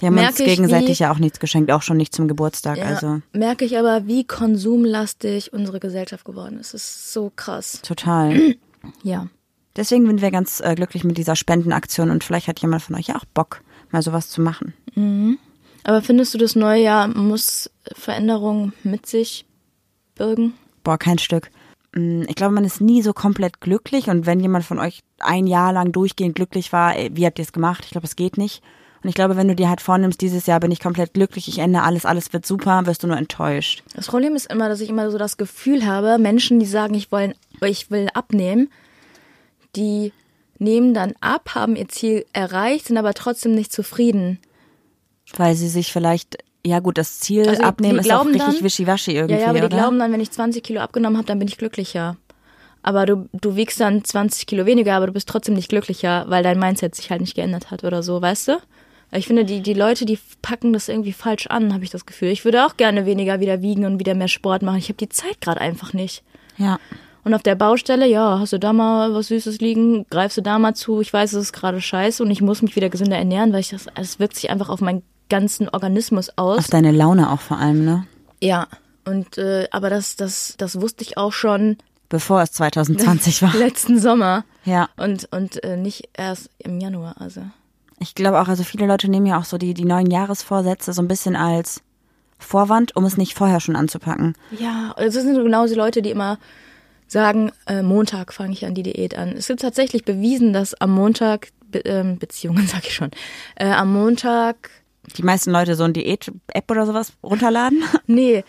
[0.00, 2.78] Die haben merke uns gegenseitig wie, ja auch nichts geschenkt, auch schon nicht zum Geburtstag.
[2.78, 6.74] Ja, also merke ich aber, wie konsumlastig unsere Gesellschaft geworden ist.
[6.74, 7.80] Das ist so krass.
[7.82, 8.54] Total.
[9.02, 9.26] ja.
[9.76, 13.08] Deswegen sind wir ganz äh, glücklich mit dieser Spendenaktion und vielleicht hat jemand von euch
[13.08, 14.74] ja auch Bock, mal sowas zu machen.
[14.94, 15.38] Mhm.
[15.84, 19.46] Aber findest du, das neue Jahr muss Veränderungen mit sich
[20.16, 20.54] birgen?
[20.82, 21.50] Boah, kein Stück.
[21.94, 25.46] Mm, ich glaube, man ist nie so komplett glücklich und wenn jemand von euch ein
[25.46, 27.84] Jahr lang durchgehend glücklich war, wie habt ihr es gemacht?
[27.84, 28.62] Ich glaube, es geht nicht.
[29.08, 31.60] Und ich glaube, wenn du dir halt vornimmst, dieses Jahr bin ich komplett glücklich, ich
[31.60, 33.82] ändere alles, alles wird super, wirst du nur enttäuscht.
[33.96, 37.10] Das Problem ist immer, dass ich immer so das Gefühl habe, Menschen, die sagen, ich,
[37.10, 38.68] wollen, ich will abnehmen,
[39.74, 40.12] die
[40.58, 44.40] nehmen dann ab, haben ihr Ziel erreicht, sind aber trotzdem nicht zufrieden.
[45.38, 49.36] Weil sie sich vielleicht, ja gut, das Ziel also abnehmen ist auch richtig wischiwaschi irgendwie,
[49.36, 49.76] Ja, ja, aber die oder?
[49.78, 52.18] glauben dann, wenn ich 20 Kilo abgenommen habe, dann bin ich glücklicher.
[52.82, 56.42] Aber du, du wiegst dann 20 Kilo weniger, aber du bist trotzdem nicht glücklicher, weil
[56.42, 58.58] dein Mindset sich halt nicht geändert hat oder so, weißt du?
[59.10, 62.28] Ich finde, die, die Leute, die packen das irgendwie falsch an, habe ich das Gefühl.
[62.28, 64.78] Ich würde auch gerne weniger wieder wiegen und wieder mehr Sport machen.
[64.78, 66.22] Ich habe die Zeit gerade einfach nicht.
[66.58, 66.78] Ja.
[67.24, 70.58] Und auf der Baustelle, ja, hast du da mal was Süßes liegen, greifst du da
[70.58, 71.00] mal zu.
[71.00, 73.70] Ich weiß, es ist gerade scheiße und ich muss mich wieder gesünder ernähren, weil ich
[73.70, 76.58] das, es wirkt sich einfach auf meinen ganzen Organismus aus.
[76.58, 78.06] Auf deine Laune auch vor allem, ne?
[78.42, 78.68] Ja.
[79.04, 81.78] Und äh, aber das, das, das wusste ich auch schon.
[82.10, 83.54] Bevor es 2020 war.
[83.58, 84.44] Letzten Sommer.
[84.64, 84.88] Ja.
[84.96, 87.42] Und, und äh, nicht erst im Januar, also.
[88.00, 91.02] Ich glaube auch, also viele Leute nehmen ja auch so die, die neuen Jahresvorsätze so
[91.02, 91.82] ein bisschen als
[92.38, 94.34] Vorwand, um es nicht vorher schon anzupacken.
[94.58, 96.38] Ja, das sind genau die Leute, die immer
[97.08, 99.30] sagen, äh, Montag fange ich an die Diät an.
[99.30, 103.10] Es ist tatsächlich bewiesen, dass am Montag, Be ähm, Beziehungen sag ich schon,
[103.56, 104.70] äh, am Montag...
[105.16, 107.82] Die meisten Leute so ein Diät-App oder sowas runterladen?
[108.06, 108.44] nee,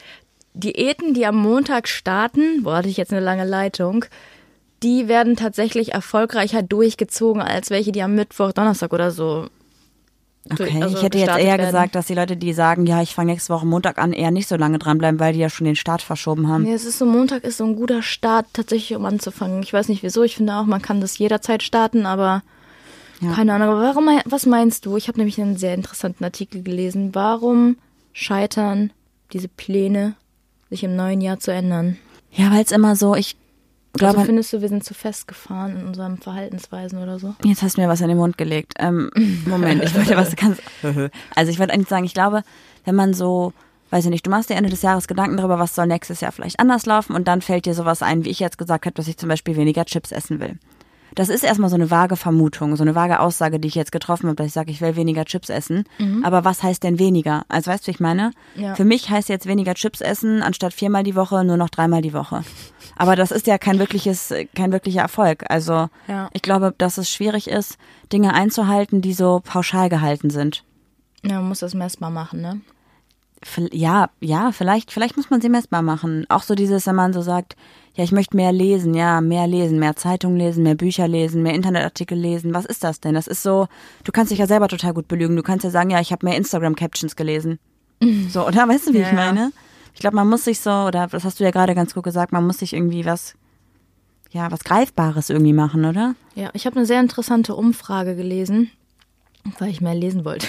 [0.54, 4.06] Diäten, die am Montag starten, boah, hatte ich jetzt eine lange Leitung,
[4.84, 9.48] die werden tatsächlich erfolgreicher durchgezogen als welche, die am Mittwoch, Donnerstag oder so.
[10.52, 11.66] Okay, also ich hätte jetzt eher werden.
[11.66, 14.48] gesagt, dass die Leute, die sagen, ja, ich fange nächste Woche Montag an, eher nicht
[14.48, 16.64] so lange dranbleiben, weil die ja schon den Start verschoben haben.
[16.64, 19.62] Nee, es ist so, Montag ist so ein guter Start tatsächlich, um anzufangen.
[19.62, 22.42] Ich weiß nicht wieso, ich finde auch, man kann das jederzeit starten, aber
[23.22, 23.34] ja.
[23.34, 23.70] keine Ahnung.
[23.70, 24.98] Aber warum, was meinst du?
[24.98, 27.14] Ich habe nämlich einen sehr interessanten Artikel gelesen.
[27.14, 27.78] Warum
[28.14, 28.92] scheitern
[29.34, 30.16] diese Pläne,
[30.70, 31.98] sich im neuen Jahr zu ändern?
[32.32, 33.36] Ja, weil es immer so, ich
[33.94, 37.36] Glaub also findest du, wir sind zu festgefahren in unseren Verhaltensweisen oder so?
[37.44, 38.74] Jetzt hast du mir was in den Mund gelegt.
[38.78, 39.10] Ähm,
[39.46, 40.60] Moment, ich wollte was ganz.
[41.36, 42.44] Also ich wollte eigentlich sagen, ich glaube,
[42.86, 43.54] wenn man so,
[43.90, 46.32] weiß ich nicht, du machst dir Ende des Jahres Gedanken darüber, was soll nächstes Jahr
[46.32, 49.08] vielleicht anders laufen und dann fällt dir sowas ein, wie ich jetzt gesagt habe, dass
[49.08, 50.58] ich zum Beispiel weniger Chips essen will.
[51.16, 54.28] Das ist erstmal so eine vage Vermutung, so eine vage Aussage, die ich jetzt getroffen
[54.28, 55.84] habe, dass ich sage, ich will weniger Chips essen.
[56.24, 57.44] Aber was heißt denn weniger?
[57.50, 58.32] Also weißt du, wie ich meine?
[58.56, 58.76] Ja.
[58.76, 62.14] Für mich heißt jetzt weniger Chips essen, anstatt viermal die Woche nur noch dreimal die
[62.14, 62.44] Woche.
[62.96, 65.46] Aber das ist ja kein wirkliches, kein wirklicher Erfolg.
[65.50, 66.30] Also Ja.
[66.34, 67.78] ich glaube, dass es schwierig ist,
[68.14, 70.64] Dinge einzuhalten, die so pauschal gehalten sind.
[71.24, 72.62] Ja, man muss das messbar machen, ne?
[73.72, 76.26] Ja, ja, vielleicht, vielleicht muss man sie messbar machen.
[76.30, 77.56] Auch so dieses, wenn man so sagt,
[77.96, 81.54] ja, ich möchte mehr lesen, ja, mehr lesen, mehr Zeitung lesen, mehr Bücher lesen, mehr
[81.54, 82.54] Internetartikel lesen.
[82.54, 83.14] Was ist das denn?
[83.14, 83.68] Das ist so,
[84.04, 85.36] du kannst dich ja selber total gut belügen.
[85.36, 87.60] Du kannst ja sagen, ja, ich habe mehr Instagram-Captions gelesen.
[88.30, 89.52] So, oder weißt du, wie Ja, ich meine?
[89.94, 92.32] Ich glaube, man muss sich so, oder das hast du ja gerade ganz gut gesagt,
[92.32, 93.36] man muss sich irgendwie was,
[94.32, 96.16] ja, was Greifbares irgendwie machen, oder?
[96.36, 98.72] Ja, ich habe eine sehr interessante Umfrage gelesen,
[99.60, 100.48] weil ich mehr lesen wollte.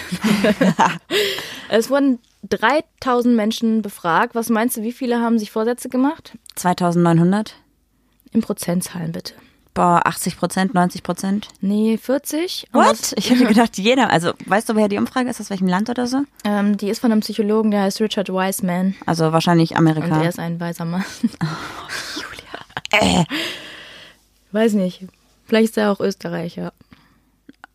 [1.69, 4.35] es wurden 3000 Menschen befragt.
[4.35, 6.37] Was meinst du, wie viele haben sich Vorsätze gemacht?
[6.55, 7.55] 2900?
[8.31, 9.33] In Prozentzahlen bitte.
[9.73, 11.47] Boah, 80 Prozent, 90 Prozent?
[11.61, 12.67] Nee, 40.
[12.73, 13.13] Und What?
[13.15, 14.09] Ich hätte gedacht, jeder.
[14.09, 15.39] Also, weißt du, woher die Umfrage ist?
[15.39, 16.23] Aus welchem Land oder so?
[16.43, 18.95] Ähm, die ist von einem Psychologen, der heißt Richard Wiseman.
[19.05, 20.21] Also wahrscheinlich Und Amerika.
[20.21, 21.05] er ist ein weiser Mann.
[22.93, 23.23] Äh,
[24.51, 25.05] Weiß nicht.
[25.45, 26.73] Vielleicht ist er auch Österreicher.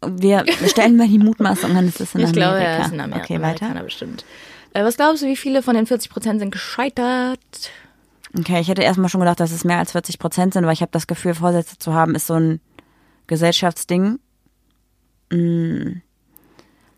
[0.04, 2.40] Wir stellen mal die Mutmaßung an, es ist in ich Amerika.
[2.50, 3.24] glaube, er ist in Amerika.
[3.24, 3.44] Okay, weiter.
[3.66, 4.24] Amerikaner bestimmt.
[4.74, 7.38] Äh, was glaubst du, wie viele von den 40 Prozent sind gescheitert?
[8.38, 10.82] Okay, ich hätte erstmal schon gedacht, dass es mehr als 40 Prozent sind, weil ich
[10.82, 12.60] habe das Gefühl, Vorsätze zu haben, ist so ein
[13.26, 14.18] Gesellschaftsding.
[15.32, 16.02] Hm.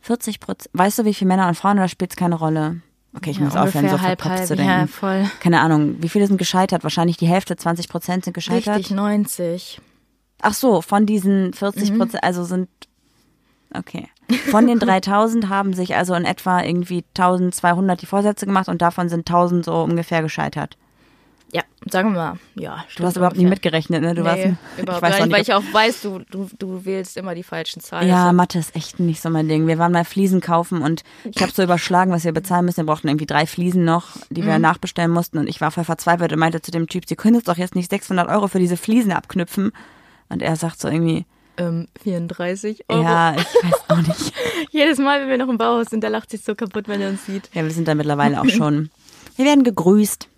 [0.00, 0.70] 40 Prozent.
[0.72, 2.80] Weißt du, wie viele Männer und Frauen, oder spielt es keine Rolle?
[3.14, 4.46] Okay, ich Ja, muss aufhören, so halb, halb.
[4.46, 4.70] zu denken.
[4.70, 5.24] Ja, voll.
[5.40, 6.82] Keine Ahnung, wie viele sind gescheitert?
[6.82, 8.76] Wahrscheinlich die Hälfte, 20 Prozent sind gescheitert.
[8.78, 9.80] Richtig, 90.
[10.40, 11.98] Ach so, von diesen 40 Mhm.
[11.98, 12.68] Prozent, also sind,
[13.74, 14.08] okay.
[14.50, 19.08] Von den 3000 haben sich also in etwa irgendwie 1200 die Vorsätze gemacht und davon
[19.08, 20.76] sind 1000 so ungefähr gescheitert.
[21.50, 22.84] Ja, sagen wir mal, ja.
[22.98, 24.14] Du hast überhaupt nicht mitgerechnet, ne?
[24.14, 26.46] Du warst, nee, ich überhaupt weiß gar auch nicht, weil ich auch weiß, du, du,
[26.58, 28.06] du wählst immer die falschen Zahlen.
[28.06, 29.66] ja, Mathe ist echt nicht so mein Ding.
[29.66, 32.76] Wir waren mal Fliesen kaufen und ich habe so überschlagen, was wir bezahlen müssen.
[32.78, 34.46] Wir brauchten irgendwie drei Fliesen noch, die Mhm.
[34.46, 37.36] wir nachbestellen mussten und ich war voll verzweifelt und meinte zu dem Typ, Sie können
[37.36, 39.72] jetzt doch jetzt nicht 600 Euro für diese Fliesen abknüpfen.
[40.28, 41.24] Und er sagt so irgendwie,
[41.58, 43.02] ähm, 34 Euro.
[43.02, 44.32] ja, ich weiß auch nicht.
[44.70, 47.10] Jedes Mal, wenn wir noch im Bauhaus sind, der lacht sich so kaputt, wenn er
[47.10, 47.50] uns sieht.
[47.52, 48.90] Ja, wir sind da mittlerweile auch schon.
[49.36, 50.28] Wir werden gegrüßt.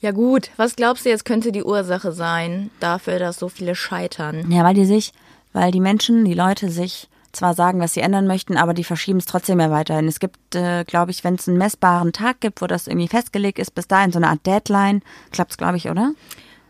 [0.00, 4.50] Ja gut, was glaubst du jetzt könnte die Ursache sein dafür, dass so viele scheitern?
[4.50, 5.12] Ja, weil die sich,
[5.52, 9.18] weil die Menschen, die Leute sich zwar sagen, was sie ändern möchten, aber die verschieben
[9.18, 10.08] es trotzdem ja weiterhin.
[10.08, 13.58] Es gibt, äh, glaube ich, wenn es einen messbaren Tag gibt, wo das irgendwie festgelegt
[13.58, 16.12] ist, bis dahin so eine Art Deadline, klappt's, glaube ich, oder?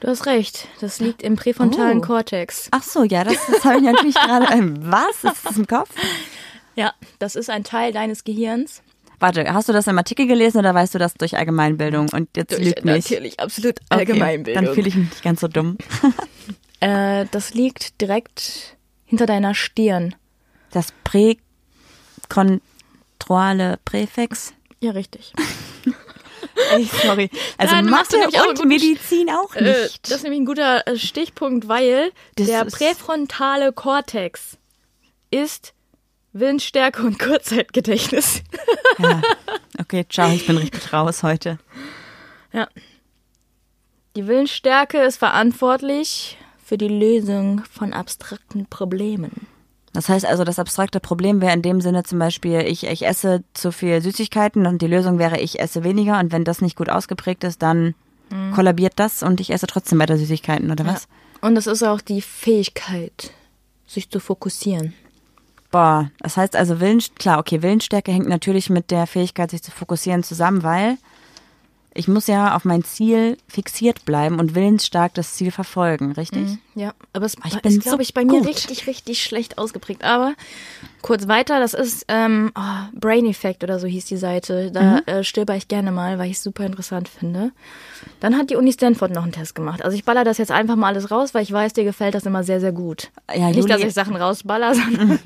[0.02, 2.00] Du hast recht, das liegt im präfrontalen Oh.
[2.00, 2.66] Kortex.
[2.72, 4.46] Ach so, ja, das, das habe ich natürlich gerade.
[4.80, 5.22] Was?
[5.22, 5.90] Ist das im Kopf?
[6.74, 8.82] Ja, das ist ein Teil deines Gehirns.
[9.20, 12.08] Warte, hast du das im Artikel gelesen oder weißt du das durch Allgemeinbildung?
[12.08, 13.10] Und jetzt Durch lügt mich.
[13.10, 14.64] natürlich absolut Okay, Allgemeinbildung.
[14.64, 15.78] Dann fühle ich mich nicht ganz so dumm.
[16.80, 20.16] äh, das liegt direkt hinter deiner Stirn.
[20.72, 24.52] Das präkontroale Präfix.
[24.80, 25.32] Ja, richtig.
[26.72, 27.30] Ey, sorry.
[27.58, 30.04] Also Nein, Mathe auch und guten Medizin auch Äh, nicht.
[30.10, 34.58] das ist nämlich ein guter äh, Stichpunkt, weil Das der präfrontale Kortex
[35.30, 35.74] ist
[36.32, 38.42] Willensstärke und Kurzzeitgedächtnis.
[38.98, 39.20] Ja.
[39.78, 41.58] Okay, ciao, ich bin richtig raus heute.
[42.52, 42.68] Ja.
[44.16, 49.46] Die Willensstärke ist verantwortlich für die Lösung von abstrakten Problemen.
[49.92, 53.44] Das heißt also, das abstrakte Problem wäre in dem Sinne zum Beispiel, ich, ich esse
[53.52, 56.88] zu viel Süßigkeiten und die Lösung wäre, ich esse weniger und wenn das nicht gut
[56.88, 57.94] ausgeprägt ist, dann
[58.54, 61.08] kollabiert das und ich esse trotzdem weiter Süßigkeiten, oder was?
[61.40, 63.32] Und es ist auch die Fähigkeit,
[63.86, 64.94] sich zu fokussieren.
[65.70, 69.70] Boah, das heißt also Willen, klar, okay, Willensstärke hängt natürlich mit der Fähigkeit, sich zu
[69.70, 70.98] fokussieren zusammen, weil
[71.94, 76.58] ich muss ja auf mein Ziel fixiert bleiben und willensstark das Ziel verfolgen, richtig?
[76.74, 78.46] Ja, aber es ich ist, bin glaube so ich, bei mir gut.
[78.48, 80.02] richtig, richtig schlecht ausgeprägt.
[80.02, 80.32] Aber
[81.02, 84.70] kurz weiter, das ist ähm, oh, Brain Effect oder so hieß die Seite.
[84.70, 85.02] Da Mhm.
[85.06, 87.52] äh, stöber ich gerne mal, weil ich es super interessant finde.
[88.20, 89.84] Dann hat die Uni Stanford noch einen Test gemacht.
[89.84, 92.24] Also ich baller das jetzt einfach mal alles raus, weil ich weiß, dir gefällt das
[92.24, 93.10] immer sehr, sehr gut.
[93.34, 95.18] Ja, Nicht, dass ich Sachen rausballer, sondern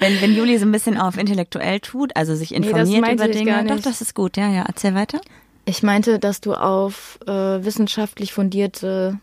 [0.00, 3.64] Wenn, wenn Juli so ein bisschen auf intellektuell tut, also sich informiert meinte über Dinge,
[3.66, 5.20] doch, das ist gut, ja, ja, erzähl weiter.
[5.64, 7.30] Ich meinte, dass du auf äh,
[7.64, 9.18] wissenschaftlich fundierte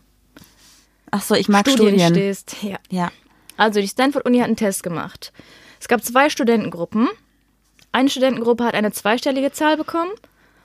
[1.10, 2.14] Ach so, ich mag Studien, Studien.
[2.14, 2.56] stehst.
[2.62, 2.76] Ja.
[2.90, 3.10] Ja.
[3.56, 5.32] Also die Stanford-Uni hat einen Test gemacht.
[5.80, 7.08] Es gab zwei Studentengruppen.
[7.92, 10.10] Eine Studentengruppe hat eine zweistellige Zahl bekommen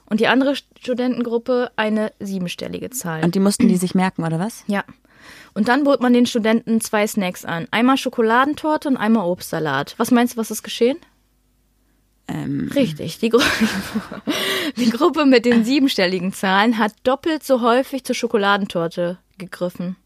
[0.06, 3.24] und die andere Studentengruppe eine siebenstellige Zahl.
[3.24, 4.64] Und die mussten die sich merken, oder was?
[4.68, 4.84] ja.
[5.56, 7.68] Und dann bot man den Studenten zwei Snacks an.
[7.70, 9.94] Einmal Schokoladentorte und einmal Obstsalat.
[9.98, 10.98] Was meinst du, was ist geschehen?
[12.28, 13.40] Ähm, Richtig, die, Gru
[14.78, 19.98] die Gruppe mit den siebenstelligen Zahlen hat doppelt so häufig zur Schokoladentorte gegriffen.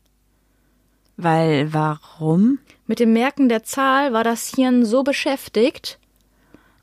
[1.16, 2.60] weil, warum?
[2.86, 6.00] Mit dem Merken der Zahl war das Hirn so beschäftigt,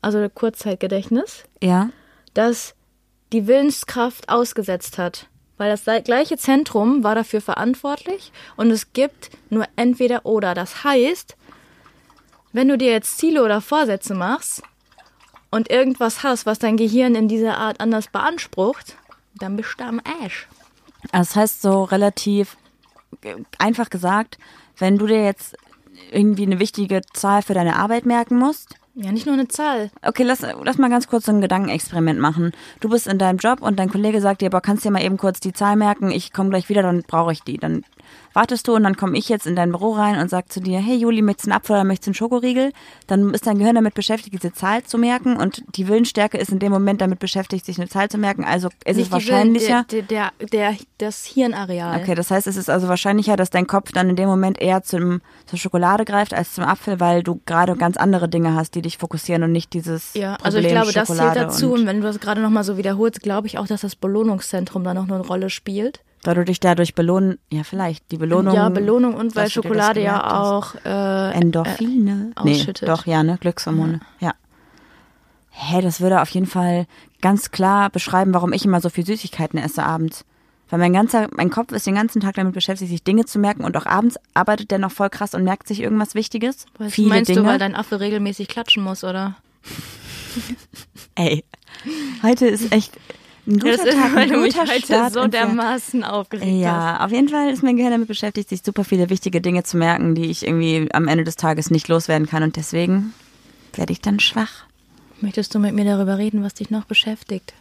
[0.01, 1.89] also Kurzzeitgedächtnis, Ja.
[2.33, 2.75] dass
[3.33, 5.27] die Willenskraft ausgesetzt hat.
[5.57, 10.53] Weil das gleiche Zentrum war dafür verantwortlich und es gibt nur entweder oder.
[10.53, 11.37] Das heißt,
[12.51, 14.63] wenn du dir jetzt Ziele oder Vorsätze machst
[15.51, 18.95] und irgendwas hast, was dein Gehirn in dieser Art anders beansprucht,
[19.35, 20.47] dann bist du am Arsch.
[21.11, 22.57] Also Das heißt so relativ
[23.21, 24.37] äh, einfach gesagt,
[24.77, 25.55] wenn du dir jetzt
[26.11, 29.91] irgendwie eine wichtige Zahl für deine Arbeit merken musst, Ja, nicht nur eine Zahl.
[30.03, 32.51] Okay, lass, lass mal ganz kurz so ein Gedankenexperiment machen.
[32.79, 35.17] Du bist in deinem Job und dein Kollege sagt dir, boah, kannst dir mal eben
[35.17, 37.57] kurz die Zahl merken, ich komme gleich wieder, dann brauche ich die.
[37.57, 37.83] Dann
[38.33, 40.79] wartest du und dann komme ich jetzt in dein Büro rein und sag zu dir,
[40.79, 42.71] hey Juli, möchtest du einen Apfel oder möchtest du einen Schokoriegel?
[43.07, 46.59] Dann ist dein Gehirn damit beschäftigt, diese Zahl zu merken und die Willensstärke ist in
[46.59, 48.43] dem Moment damit beschäftigt, sich eine Zahl zu merken.
[48.43, 49.85] Also ist es Nicht die wahrscheinlicher.
[49.89, 52.01] Willen- Der, der, der, das Hirnareal.
[52.01, 54.83] Okay, das heißt, es ist also wahrscheinlicher, dass dein Kopf dann in dem Moment eher
[54.83, 58.81] zum, zur Schokolade greift als zum Apfel, weil du gerade ganz andere Dinge hast, die
[58.81, 61.71] dich fokussieren und nicht dieses Ja, Problem also ich glaube, das zählt Schokolade dazu.
[61.71, 64.83] Und Und wenn du das gerade nochmal so wiederholst, glaube ich auch, dass das Belohnungszentrum
[64.83, 66.01] da noch eine Rolle spielt.
[66.27, 68.55] Da du dich dadurch belohnen, ja vielleicht, die Belohnung.
[68.55, 72.33] ja, Belohnung und weil Schokolade ja auch äh, Endorphine.
[72.35, 72.89] äh, nee, ausschüttet.
[72.89, 74.33] doch, ja, ne, Glückshormone, ja.
[75.51, 76.85] Hä, das würde auf jeden Fall
[77.21, 80.25] ganz klar beschreiben, warum ich immer so viel Süßigkeiten esse abends.
[80.69, 83.63] Weil mein ganzer, mein Kopf ist den ganzen Tag damit beschäftigt, sich Dinge zu merken
[83.63, 86.65] und auch abends arbeitet der noch voll krass und merkt sich irgendwas Wichtiges.
[86.77, 87.41] Was Viele meinst Dinge.
[87.41, 89.35] du, weil dein Affe regelmäßig klatschen muss, oder?
[91.15, 91.45] Ey,
[92.23, 92.97] heute ist echt
[93.47, 96.59] ein guter Tag, ein guter Start so dermaßen aufgeregt hast.
[96.59, 99.77] Ja, auf jeden Fall ist mein Gehirn damit beschäftigt, sich super viele wichtige Dinge zu
[99.77, 102.43] merken, die ich irgendwie am Ende des Tages nicht loswerden kann.
[102.43, 103.13] Und deswegen
[103.73, 104.65] werde ich dann schwach.
[105.21, 107.53] Möchtest du mit mir darüber reden, was dich noch beschäftigt?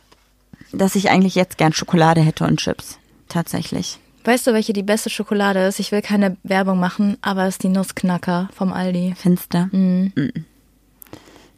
[0.72, 2.98] Dass ich eigentlich jetzt gern Schokolade hätte und Chips.
[3.28, 3.98] Tatsächlich.
[4.24, 5.80] Weißt du, welche die beste Schokolade ist?
[5.80, 9.14] Ich will keine Werbung machen, aber es ist die Nussknacker vom Aldi.
[9.16, 9.68] Finster?
[9.70, 10.12] Mhm.
[10.16, 10.44] Mm.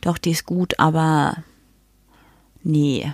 [0.01, 1.37] Doch, die ist gut, aber
[2.62, 3.12] nee.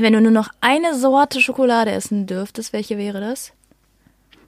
[0.00, 3.52] Wenn du nur noch eine Sorte Schokolade essen dürftest, welche wäre das?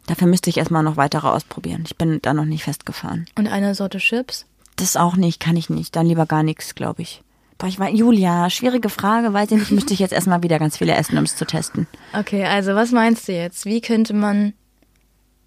[0.07, 1.83] Dafür müsste ich erstmal noch weitere ausprobieren.
[1.87, 3.27] Ich bin da noch nicht festgefahren.
[3.37, 4.47] Und eine Sorte Chips?
[4.77, 5.97] Das auch nicht, kann ich nicht.
[5.97, 7.23] Dann lieber gar nichts, glaube ich.
[7.59, 10.77] Boah, ich war, Julia, schwierige Frage, weiß ich nicht, müsste ich jetzt erstmal wieder ganz
[10.77, 11.87] viele essen, um es zu testen.
[12.13, 13.65] Okay, also was meinst du jetzt?
[13.65, 14.55] Wie könnte man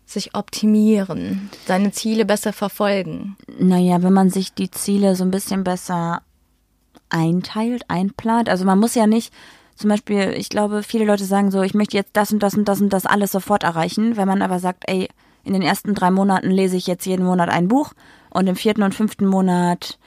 [0.06, 3.36] sich optimieren, seine Ziele besser verfolgen?
[3.60, 6.21] Naja, wenn man sich die Ziele so ein bisschen besser
[7.10, 8.47] einteilt, einplant.
[8.47, 9.34] Also man muss ja nicht,
[9.78, 12.66] zum Beispiel, ich glaube, viele Leute sagen so, ich möchte jetzt das und das und
[12.66, 14.18] das und das alles sofort erreichen.
[14.18, 15.08] Wenn man aber sagt, ey,
[15.44, 17.94] in den ersten drei Monaten lese ich jetzt jeden Monat ein Buch
[18.30, 19.98] und im vierten und fünften Monat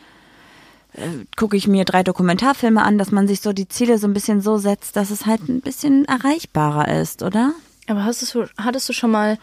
[0.95, 4.13] äh, gucke ich mir drei Dokumentarfilme an, dass man sich so die Ziele so ein
[4.13, 7.53] bisschen so setzt, dass es halt ein bisschen erreichbarer ist, oder?
[7.87, 9.39] Aber hast du, hattest du schon mal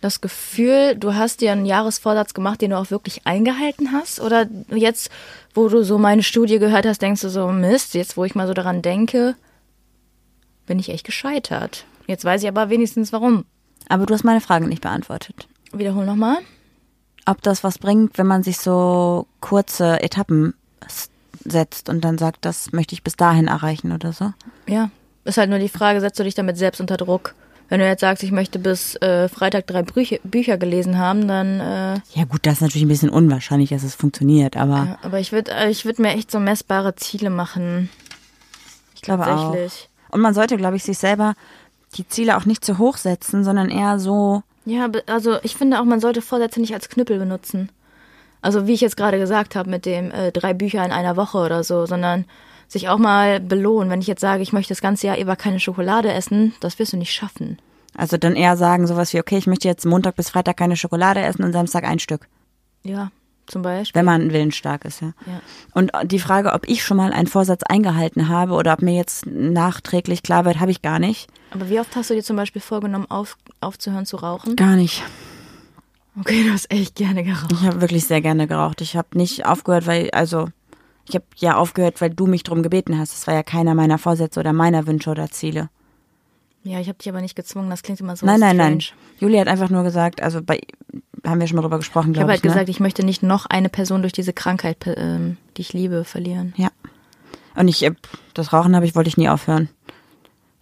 [0.00, 4.20] das Gefühl, du hast dir einen Jahresvorsatz gemacht, den du auch wirklich eingehalten hast?
[4.20, 5.10] Oder jetzt,
[5.54, 8.46] wo du so meine Studie gehört hast, denkst du so, Mist, jetzt wo ich mal
[8.46, 9.36] so daran denke,
[10.66, 11.84] bin ich echt gescheitert.
[12.06, 13.44] Jetzt weiß ich aber wenigstens warum.
[13.88, 15.48] Aber du hast meine Frage nicht beantwortet.
[15.72, 16.38] Wiederhol nochmal.
[17.26, 20.54] ob das was bringt, wenn man sich so kurze Etappen
[21.44, 24.32] setzt und dann sagt, das möchte ich bis dahin erreichen oder so.
[24.68, 24.90] Ja,
[25.24, 27.34] ist halt nur die Frage, setzt du dich damit selbst unter Druck?
[27.68, 31.58] Wenn du jetzt sagst, ich möchte bis äh, Freitag drei Bücher, Bücher gelesen haben, dann,
[31.58, 35.18] äh, Ja gut, das ist natürlich ein bisschen unwahrscheinlich, dass es funktioniert, aber ja, aber
[35.18, 37.90] ich würde ich würd mir echt so messbare Ziele machen.
[38.94, 39.52] ich glaube auch.
[39.52, 39.88] Tatsächlich.
[40.16, 41.34] Und man sollte, glaube ich, sich selber
[41.94, 45.84] die Ziele auch nicht zu hoch setzen, sondern eher so, Ja, also ich finde auch,
[45.84, 47.70] man sollte Vorsätze nicht als Knüppel benutzen.
[48.40, 51.36] Also wie ich jetzt gerade gesagt habe mit dem äh, drei Bücher in einer Woche
[51.36, 52.24] oder so, sondern
[52.66, 53.90] sich auch mal belohnen.
[53.90, 56.94] Wenn ich jetzt sage, ich möchte das ganze Jahr über keine Schokolade essen, das wirst
[56.94, 57.58] du nicht schaffen.
[57.94, 61.20] also dann eher sagen sowas wie, okay, ich möchte jetzt Montag bis Freitag keine Schokolade
[61.20, 62.26] essen und Samstag ein Stück,
[62.84, 63.10] Ja,
[63.46, 63.98] zum Beispiel.
[63.98, 65.12] wenn man willensstark ist, ja.
[65.26, 65.40] Ja.
[65.72, 69.26] Und die Frage, ob ich schon mal einen Vorsatz eingehalten habe oder ob mir jetzt
[69.26, 71.28] nachträglich klar wird, habe ich gar nicht.
[71.50, 74.56] Aber wie oft hast du dir zum Beispiel vorgenommen, auf, aufzuhören zu rauchen?
[74.56, 75.02] Gar nicht.
[76.18, 77.52] Okay, du hast echt gerne geraucht.
[77.52, 78.80] Ich habe wirklich sehr gerne geraucht.
[78.80, 80.48] Ich habe nicht aufgehört, weil, also,
[81.08, 83.12] ich habe ja aufgehört, weil du mich drum gebeten hast.
[83.12, 85.68] Das war ja keiner meiner Vorsätze oder meiner Wünsche oder Ziele.
[86.66, 88.70] Ja, ich habe dich aber nicht gezwungen, das klingt immer so nein, nein, strange.
[88.72, 88.82] nein.
[89.20, 90.58] Julie hat einfach nur gesagt, also bei,
[91.26, 92.44] haben wir schon mal drüber gesprochen, Ich habe glaube halt ich.
[92.44, 92.50] ne?
[92.50, 96.52] gesagt, ich möchte nicht noch eine Person durch diese Krankheit, ähm, die ich liebe, verlieren.
[96.56, 96.68] Ja.
[97.54, 97.92] Und ich, äh,
[98.34, 99.68] das Rauchen habe ich, wollte ich nie aufhören.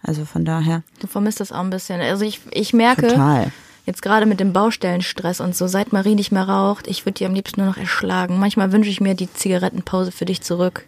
[0.01, 0.83] Also von daher.
[0.99, 1.99] Du vermisst das auch ein bisschen.
[2.01, 3.51] Also ich, ich merke, Total.
[3.87, 7.25] Jetzt gerade mit dem Baustellenstress und so, seit Marie nicht mehr raucht, ich würde die
[7.27, 8.39] am liebsten nur noch erschlagen.
[8.39, 10.85] Manchmal wünsche ich mir die Zigarettenpause für dich zurück.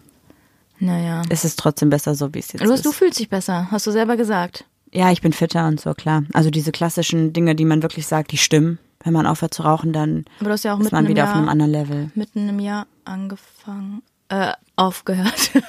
[0.79, 1.21] Naja.
[1.29, 2.85] Es ist trotzdem besser so, wie es jetzt Du, ist.
[2.85, 4.65] du fühlst dich besser, hast du selber gesagt.
[4.91, 6.23] Ja, ich bin fitter und so, klar.
[6.33, 8.79] Also diese klassischen Dinge, die man wirklich sagt, die stimmen.
[9.07, 11.37] Wenn man aufhört zu rauchen, dann Aber hast ja auch ist man wieder auf Jahr,
[11.37, 12.11] einem anderen Level.
[12.13, 15.51] mitten im Jahr angefangen, äh, aufgehört.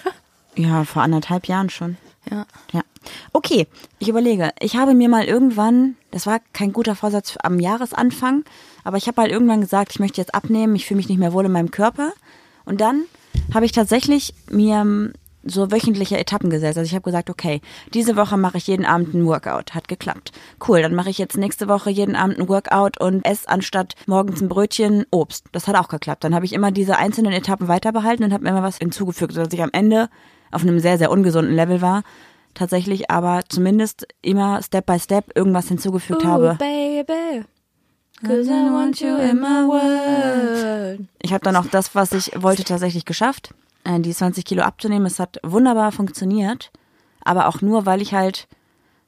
[0.57, 1.97] Ja, vor anderthalb Jahren schon.
[2.29, 2.45] ja.
[2.73, 2.81] Ja.
[3.33, 3.69] Okay,
[4.01, 4.51] ich überlege.
[4.59, 8.43] Ich habe mir mal irgendwann, das war kein guter Vorsatz am Jahresanfang,
[8.83, 11.33] aber ich habe halt irgendwann gesagt, ich möchte jetzt abnehmen, ich fühle mich nicht mehr
[11.33, 12.11] wohl in meinem Körper.
[12.65, 13.05] Und dann
[13.55, 15.13] habe ich tatsächlich mir
[15.49, 16.79] so wöchentliche Etappen gesetzt.
[16.79, 17.61] Also ich habe gesagt, okay,
[17.95, 19.75] diese Woche mache ich jeden Abend ein Workout.
[19.75, 20.33] Hat geklappt.
[20.67, 24.41] Cool, dann mache ich jetzt nächste Woche jeden Abend ein Workout und esse anstatt morgens
[24.41, 25.47] ein Brötchen Obst.
[25.53, 26.25] Das hat auch geklappt.
[26.25, 29.53] Dann habe ich immer diese einzelnen Etappen weiterbehalten und habe mir immer was hinzugefügt, sodass
[29.53, 30.09] ich am Ende
[30.51, 32.03] auf einem sehr, sehr ungesunden Level war.
[32.55, 36.57] Tatsächlich aber zumindest immer Step by Step irgendwas hinzugefügt habe.
[36.59, 37.45] baby.
[38.21, 41.07] Cause I want you in my world.
[41.23, 43.55] Ich habe dann auch das, was ich wollte, tatsächlich geschafft,
[43.87, 45.07] die 20 Kilo abzunehmen.
[45.07, 46.71] Es hat wunderbar funktioniert,
[47.25, 48.49] aber auch nur, weil ich halt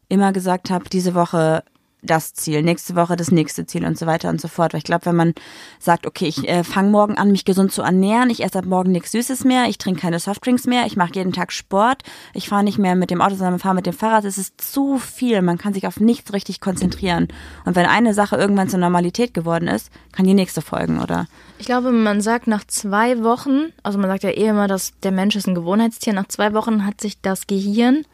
[0.09, 1.65] immer gesagt habe, diese Woche
[2.03, 4.73] das Ziel, nächste Woche das nächste Ziel und so weiter und so fort.
[4.73, 5.35] Weil ich glaube, wenn man
[5.79, 8.93] sagt, okay, ich äh, fange morgen an, mich gesund zu ernähren, ich esse ab morgen
[8.93, 12.03] nichts Süßes mehr, ich trinke keine Softdrinks mehr, ich mache jeden Tag Sport,
[12.35, 14.99] ich fahre nicht mehr mit dem Auto, sondern fahre mit dem Fahrrad, es ist zu
[14.99, 17.29] viel, man kann sich auf nichts richtig konzentrieren.
[17.65, 21.27] Und wenn eine Sache irgendwann zur Normalität geworden ist, kann die nächste folgen, oder?
[21.59, 25.13] Ich glaube, man sagt nach zwei Wochen, also man sagt ja eh immer, dass der
[25.13, 28.07] Mensch ist ein Gewohnheitstier, nach zwei Wochen hat sich das Gehirn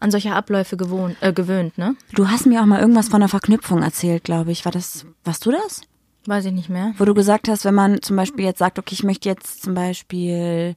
[0.00, 1.96] an solche Abläufe gewohnt, äh, gewöhnt, ne?
[2.14, 4.64] Du hast mir auch mal irgendwas von einer Verknüpfung erzählt, glaube ich.
[4.64, 5.82] War das, warst du das?
[6.26, 6.94] Weiß ich nicht mehr.
[6.98, 9.74] Wo du gesagt hast, wenn man zum Beispiel jetzt sagt, okay, ich möchte jetzt zum
[9.74, 10.74] Beispiel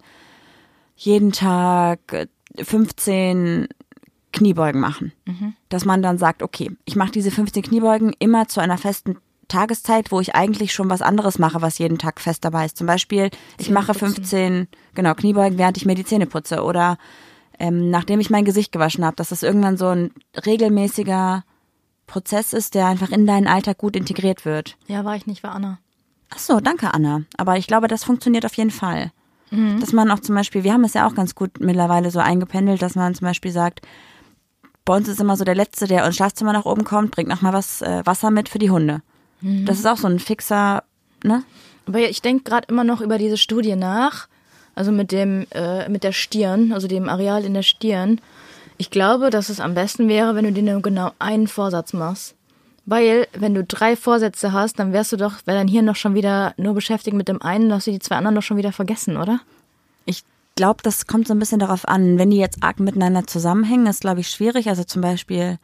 [0.95, 2.27] jeden Tag äh,
[2.63, 3.67] 15
[4.33, 5.11] Kniebeugen machen.
[5.69, 10.11] Dass man dann sagt, okay, ich mache diese 15 Kniebeugen immer zu einer festen Tageszeit,
[10.11, 12.77] wo ich eigentlich schon was anderes mache, was jeden Tag fest dabei ist.
[12.77, 16.97] Zum Beispiel, ich mache 15, genau, Kniebeugen, während ich mir die Zähne putze oder
[17.61, 20.11] ähm, nachdem ich mein Gesicht gewaschen habe, dass das irgendwann so ein
[20.45, 21.43] regelmäßiger
[22.07, 24.77] Prozess ist, der einfach in deinen Alltag gut integriert wird.
[24.87, 25.79] Ja, war ich nicht, war Anna.
[26.29, 27.21] Ach so, danke Anna.
[27.37, 29.11] Aber ich glaube, das funktioniert auf jeden Fall.
[29.81, 32.81] Dass man auch zum Beispiel, wir haben es ja auch ganz gut mittlerweile so eingependelt,
[32.81, 33.81] dass man zum Beispiel sagt,
[34.85, 37.41] bei uns ist immer so der Letzte, der ins Schlafzimmer nach oben kommt, bringt noch
[37.41, 39.01] mal was äh, Wasser mit für die Hunde.
[39.41, 40.83] Das ist auch so ein fixer,
[41.23, 41.43] ne?
[41.85, 44.27] Aber ich denke gerade immer noch über diese Studie nach,
[44.75, 48.19] also mit dem, äh, mit der Stirn, also dem Areal in der Stirn.
[48.77, 52.35] Ich glaube, dass es am besten wäre, wenn du dir nur genau einen Vorsatz machst.
[52.85, 56.15] Weil, wenn du drei Vorsätze hast, dann wärst du doch, wäre dein Hirn doch schon
[56.15, 58.71] wieder nur beschäftigt mit dem einen, dann hast du die zwei anderen doch schon wieder
[58.71, 59.39] vergessen, oder?
[60.05, 60.23] Ich
[60.55, 62.17] glaube, das kommt so ein bisschen darauf an.
[62.17, 64.67] Wenn die jetzt arg miteinander zusammenhängen, ist, glaube ich, schwierig.
[64.67, 65.59] Also zum Beispiel,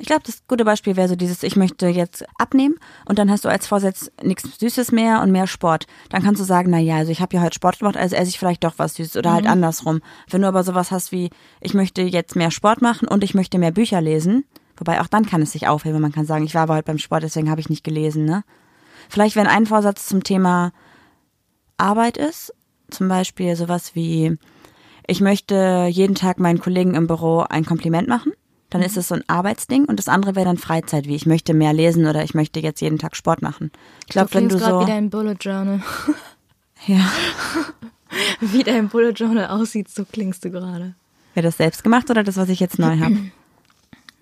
[0.00, 3.44] ich glaube, das gute Beispiel wäre so dieses, ich möchte jetzt abnehmen und dann hast
[3.44, 5.86] du als Vorsatz nichts Süßes mehr und mehr Sport.
[6.08, 8.30] Dann kannst du sagen, na ja, also ich habe ja heute Sport gemacht, also esse
[8.30, 10.00] ich vielleicht doch was Süßes oder halt andersrum.
[10.30, 11.28] Wenn du aber sowas hast wie,
[11.60, 14.44] ich möchte jetzt mehr Sport machen und ich möchte mehr Bücher lesen,
[14.78, 16.00] wobei auch dann kann es sich aufheben.
[16.00, 18.42] Man kann sagen, ich war aber heute beim Sport, deswegen habe ich nicht gelesen, ne?
[19.10, 20.72] Vielleicht, wenn ein Vorsatz zum Thema
[21.76, 22.54] Arbeit ist,
[22.90, 24.38] zum Beispiel sowas wie,
[25.06, 28.32] ich möchte jeden Tag meinen Kollegen im Büro ein Kompliment machen,
[28.70, 31.54] dann ist es so ein Arbeitsding und das andere wäre dann Freizeit, wie ich möchte
[31.54, 33.70] mehr lesen oder ich möchte jetzt jeden Tag Sport machen.
[34.06, 35.80] Ich glaube, wenn du gerade so, wieder im Bullet Journal.
[36.86, 37.10] ja,
[38.40, 40.94] Wie dein Bullet Journal aussieht, so klingst du gerade.
[41.34, 43.16] wäre das selbst gemacht oder das, was ich jetzt neu habe?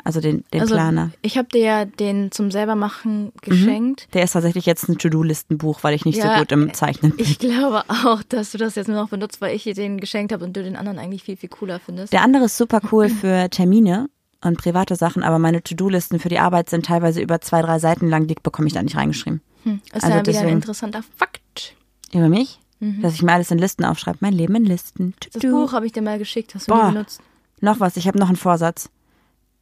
[0.04, 1.10] Also den, den Also, Planer.
[1.20, 4.08] ich habe dir ja den zum selbermachen geschenkt.
[4.14, 7.22] Der ist tatsächlich jetzt ein To-Do-Listenbuch, weil ich nicht Ja, so gut im Zeichnen bin.
[7.26, 10.32] Ich glaube auch, dass du das jetzt nur noch benutzt, weil ich dir den geschenkt
[10.32, 12.14] habe und du den anderen eigentlich viel, viel cooler findest.
[12.14, 14.08] Der andere ist super cool für Termine
[14.42, 18.08] und private Sachen, aber meine To-Do-Listen für die Arbeit sind teilweise über zwei, drei Seiten
[18.08, 19.40] lang, die bekomme ich da nicht reingeschrieben.
[19.64, 21.74] ist also ja wieder ein deswegen- interessanter Fakt.
[22.12, 22.58] Über mich?
[22.80, 24.18] Dass ich mir alles in Listen aufschreibe.
[24.20, 25.12] Mein Leben in Listen.
[25.32, 25.50] Das To-do.
[25.66, 26.92] Buch habe ich dir mal geschickt, hast du Boah.
[26.92, 27.20] benutzt.
[27.60, 28.88] Noch was, ich habe noch einen Vorsatz.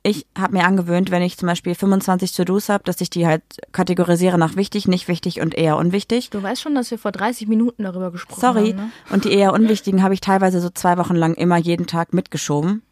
[0.02, 3.42] Ich habe mir angewöhnt, wenn ich zum Beispiel 25 To-Dos habe, dass ich die halt
[3.72, 6.28] kategorisiere nach wichtig, nicht wichtig und eher unwichtig.
[6.30, 8.68] Du weißt schon, dass wir vor 30 Minuten darüber gesprochen Sorry.
[8.72, 8.76] haben.
[8.76, 8.90] Ne?
[9.10, 12.82] Und die eher unwichtigen habe ich teilweise so zwei Wochen lang immer jeden Tag mitgeschoben.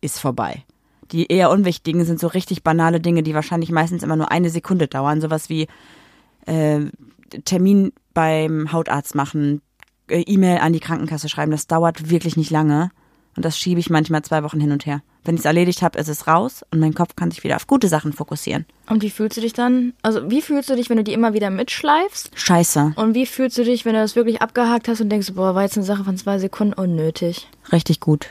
[0.00, 0.64] Ist vorbei.
[1.12, 4.88] Die eher unwichtigen sind so richtig banale Dinge, die wahrscheinlich meistens immer nur eine Sekunde
[4.88, 5.20] dauern.
[5.20, 5.66] Sowas wie
[6.46, 6.80] äh,
[7.44, 9.60] Termin beim Hautarzt machen,
[10.08, 11.52] äh, E-Mail an die Krankenkasse schreiben.
[11.52, 12.90] Das dauert wirklich nicht lange.
[13.36, 15.02] Und das schiebe ich manchmal zwei Wochen hin und her.
[15.24, 17.66] Wenn ich es erledigt habe, ist es raus und mein Kopf kann sich wieder auf
[17.66, 18.66] gute Sachen fokussieren.
[18.88, 19.94] Und wie fühlst du dich dann?
[20.02, 22.30] Also, wie fühlst du dich, wenn du die immer wieder mitschleifst?
[22.34, 22.92] Scheiße.
[22.96, 25.62] Und wie fühlst du dich, wenn du das wirklich abgehakt hast und denkst, boah, war
[25.62, 27.48] jetzt eine Sache von zwei Sekunden unnötig?
[27.72, 28.30] Richtig gut.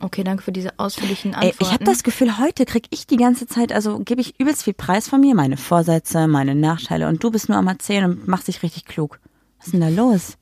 [0.00, 1.64] Okay, danke für diese ausführlichen Ey, Antworten.
[1.64, 4.74] ich habe das Gefühl, heute krieg ich die ganze Zeit, also gebe ich übelst viel
[4.74, 8.48] Preis von mir, meine Vorsätze, meine Nachteile und du bist nur am Erzählen und machst
[8.48, 9.18] dich richtig klug.
[9.58, 10.36] Was ist denn da los?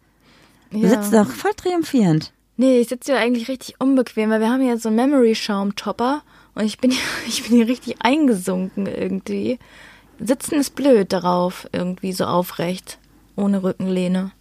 [0.70, 0.88] Du ja.
[0.88, 2.32] sitzt doch voll triumphierend.
[2.56, 6.22] Nee, ich sitze hier eigentlich richtig unbequem, weil wir haben jetzt so einen Memory-Schaum-Topper
[6.56, 9.58] und ich bin, hier, ich bin hier richtig eingesunken irgendwie.
[10.18, 12.98] Sitzen ist blöd darauf, irgendwie so aufrecht,
[13.36, 14.32] ohne Rückenlehne.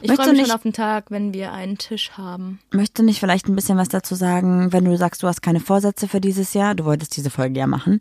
[0.00, 2.58] Ich freue mich nicht- schon auf den Tag, wenn wir einen Tisch haben.
[2.70, 5.60] Möchtest du nicht vielleicht ein bisschen was dazu sagen, wenn du sagst, du hast keine
[5.60, 8.00] Vorsätze für dieses Jahr, du wolltest diese Folge ja machen,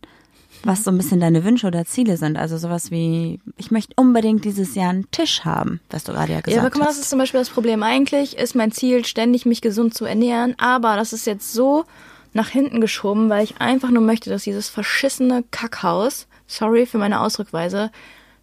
[0.64, 2.38] was so ein bisschen deine Wünsche oder Ziele sind?
[2.38, 6.42] Also sowas wie, ich möchte unbedingt dieses Jahr einen Tisch haben, was du gerade ja
[6.42, 6.98] gesagt Ja, aber guck mal, hast.
[6.98, 7.82] das ist zum Beispiel das Problem.
[7.84, 11.86] Eigentlich ist mein Ziel, ständig mich gesund zu ernähren, aber das ist jetzt so
[12.34, 17.22] nach hinten geschoben, weil ich einfach nur möchte, dass dieses verschissene Kackhaus, sorry für meine
[17.22, 17.92] Ausdruckweise,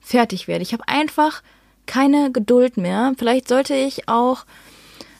[0.00, 0.60] fertig wird.
[0.62, 1.42] Ich habe einfach
[1.88, 3.14] keine Geduld mehr.
[3.18, 4.44] Vielleicht sollte ich auch,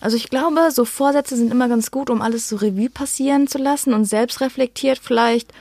[0.01, 3.59] also ich glaube, so Vorsätze sind immer ganz gut, um alles so Revue passieren zu
[3.59, 5.53] lassen und selbst reflektiert vielleicht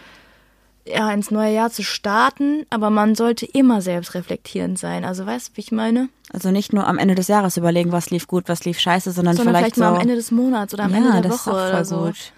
[0.86, 5.03] ja, ins neue Jahr zu starten, aber man sollte immer selbst reflektierend sein.
[5.03, 6.10] Also weißt du, wie ich meine?
[6.32, 9.36] Also nicht nur am Ende des Jahres überlegen, was lief gut, was lief scheiße, sondern,
[9.36, 11.51] sondern vielleicht, vielleicht, mal so, am Ende des Monats oder am ja, Ende der Woche
[11.51, 12.05] oder so.
[12.05, 12.32] gut.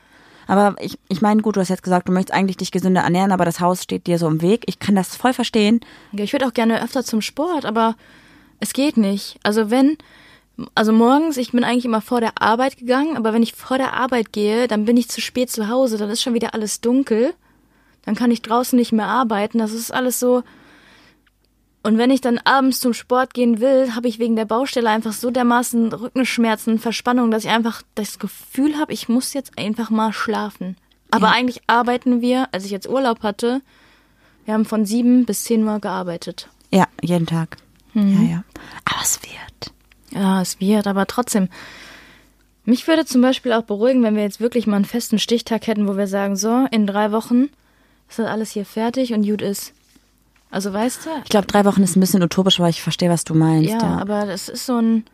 [0.47, 3.31] Aber ich, ich meine, gut, du hast jetzt gesagt, du möchtest eigentlich dich gesünder ernähren,
[3.31, 4.63] aber das Haus steht dir so im Weg.
[4.65, 5.79] Ich kann das voll verstehen.
[6.11, 7.95] Ich würde auch gerne öfter zum Sport, aber
[8.59, 9.39] es geht nicht.
[9.43, 9.97] Also wenn,
[10.75, 13.93] also morgens, ich bin eigentlich immer vor der Arbeit gegangen, aber wenn ich vor der
[13.93, 17.33] Arbeit gehe, dann bin ich zu spät zu Hause, dann ist schon wieder alles dunkel.
[18.05, 19.59] Dann kann ich draußen nicht mehr arbeiten.
[19.59, 20.43] Das ist alles so.
[21.81, 25.13] Und wenn ich dann abends zum Sport gehen will, habe ich wegen der Baustelle einfach
[25.13, 30.11] so dermaßen Rückenschmerzen, Verspannung, dass ich einfach das Gefühl habe, ich muss jetzt einfach mal
[30.11, 30.75] schlafen.
[31.11, 31.33] Aber Ja.
[31.33, 33.61] eigentlich arbeiten wir, als ich jetzt Urlaub hatte,
[34.45, 36.49] wir haben von sieben bis zehn Uhr gearbeitet.
[36.71, 37.57] Ja, jeden Tag.
[37.93, 38.25] Mhm.
[38.25, 38.43] Ja, ja.
[39.01, 39.73] Es wird.
[40.11, 41.49] Ja, es wird, aber trotzdem.
[42.65, 45.87] Mich würde zum Beispiel auch beruhigen, wenn wir jetzt wirklich mal einen festen Stichtag hätten,
[45.87, 47.49] wo wir sagen, so, in drei Wochen
[48.09, 49.73] ist das alles hier fertig und gut ist.
[50.51, 51.09] Also weißt du?
[51.23, 53.69] Ich glaube, drei Wochen ist ein bisschen utopisch, aber ich verstehe, was du meinst.
[53.71, 55.05] Ja, Ja, aber das ist so ein,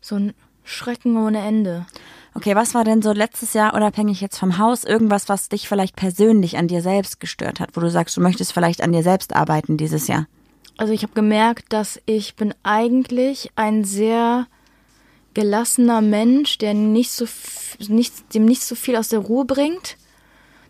[0.00, 1.86] so ein Schrecken ohne Ende.
[2.34, 5.96] Okay, was war denn so letztes Jahr, unabhängig jetzt vom Haus, irgendwas, was dich vielleicht
[5.96, 9.36] persönlich an dir selbst gestört hat, wo du sagst, du möchtest vielleicht an dir selbst
[9.36, 10.26] arbeiten dieses Jahr?
[10.76, 14.46] Also ich habe gemerkt, dass ich bin eigentlich ein sehr
[15.34, 17.26] gelassener Mensch, der nicht so
[17.88, 19.96] nicht, dem nicht so viel aus der Ruhe bringt.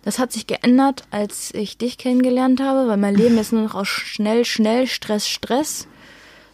[0.02, 3.74] Das hat sich geändert, als ich dich kennengelernt habe, weil mein Leben jetzt nur noch
[3.74, 5.86] aus schnell, schnell, Stress, Stress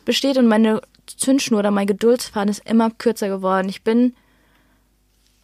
[0.04, 3.68] besteht und meine Zündschnur oder mein Geduldsfaden ist immer kürzer geworden.
[3.68, 4.14] Ich bin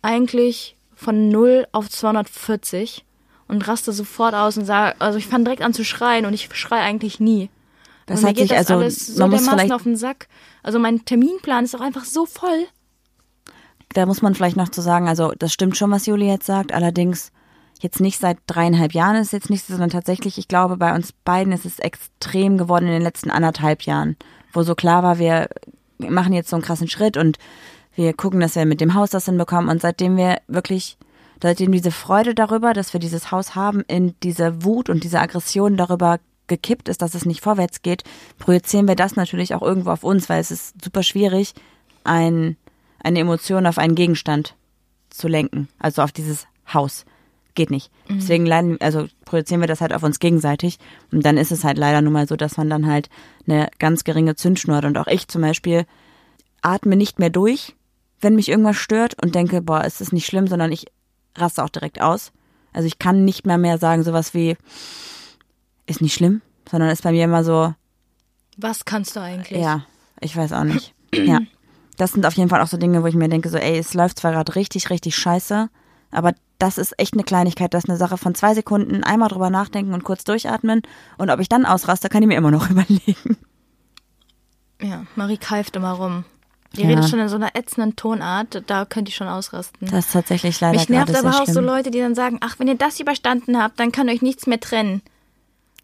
[0.02, 3.04] eigentlich von 0 auf 240
[3.48, 6.54] und raste sofort aus und sage, also ich fange direkt an zu schreien und ich
[6.54, 7.48] schreie eigentlich nie.
[8.06, 10.28] Das und hat geht sich das also, alles so man muss vielleicht, auf den Sack.
[10.62, 12.66] Also mein Terminplan ist auch einfach so voll.
[13.94, 16.72] da muss man vielleicht noch zu sagen, also das stimmt schon, was Juli jetzt sagt,
[16.72, 17.32] allerdings
[17.80, 21.12] jetzt nicht seit dreieinhalb Jahren ist jetzt nicht, so, sondern tatsächlich, ich glaube, bei uns
[21.12, 24.16] beiden ist es extrem geworden in den letzten anderthalb Jahren,
[24.52, 25.48] wo so klar war, wir
[25.98, 27.38] machen jetzt so einen krassen Schritt und
[27.94, 30.98] wir gucken, dass wir mit dem Haus das hinbekommen und seitdem wir wirklich,
[31.42, 35.76] seitdem diese Freude darüber, dass wir dieses Haus haben, in diese Wut und diese Aggression
[35.76, 38.04] darüber gekippt ist, dass es nicht vorwärts geht,
[38.38, 41.54] projizieren wir das natürlich auch irgendwo auf uns, weil es ist super schwierig,
[42.04, 42.56] ein,
[43.02, 44.54] eine Emotion auf einen Gegenstand
[45.10, 47.04] zu lenken, also auf dieses Haus.
[47.54, 47.92] Geht nicht.
[48.08, 50.80] Deswegen leiden, also projizieren wir das halt auf uns gegenseitig.
[51.12, 53.08] Und dann ist es halt leider nun mal so, dass man dann halt
[53.46, 54.84] eine ganz geringe Zündschnur hat.
[54.84, 55.86] Und auch ich zum Beispiel
[56.62, 57.76] atme nicht mehr durch,
[58.20, 60.86] wenn mich irgendwas stört und denke, boah, es ist nicht schlimm, sondern ich
[61.36, 62.32] raste auch direkt aus.
[62.72, 64.56] Also ich kann nicht mehr mehr sagen sowas wie,
[65.86, 67.74] ist nicht schlimm, sondern ist bei mir immer so,
[68.56, 69.60] Was kannst du eigentlich?
[69.60, 69.84] ja,
[70.20, 70.94] ich weiß auch nicht.
[71.14, 71.40] ja.
[71.96, 73.94] Das sind auf jeden Fall auch so Dinge, wo ich mir denke, so, ey, es
[73.94, 75.68] läuft zwar gerade richtig, richtig scheiße,
[76.10, 79.50] aber das ist echt eine Kleinigkeit, das ist eine Sache von zwei Sekunden, einmal drüber
[79.50, 80.82] nachdenken und kurz durchatmen.
[81.18, 83.36] Und ob ich dann ausraste, kann ich mir immer noch überlegen.
[84.80, 86.24] Ja, Marie keift immer rum.
[86.76, 86.88] Die Ja.
[86.88, 89.88] redet schon in so einer ätzenden Tonart, da könnte ich schon ausrasten.
[89.88, 91.64] Das ist tatsächlich leider Mich nervt aber auch so schlimm.
[91.64, 94.58] Leute, die dann sagen, ach, wenn ihr das überstanden habt, dann kann euch nichts mehr
[94.58, 95.02] trennen.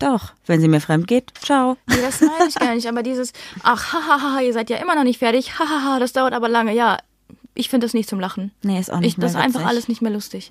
[0.00, 1.76] Doch, wenn sie mir fremd geht, ciao.
[1.86, 3.32] Nee, das meine ich gar nicht, aber dieses,
[3.62, 6.74] ach, hahaha, ihr seid ja immer noch nicht fertig, hahaha, das dauert aber lange.
[6.74, 6.98] Ja,
[7.54, 8.50] ich finde das nicht zum Lachen.
[8.62, 10.50] Nee, ist auch Ich, nicht mehr das ist einfach alles nicht mehr lustig.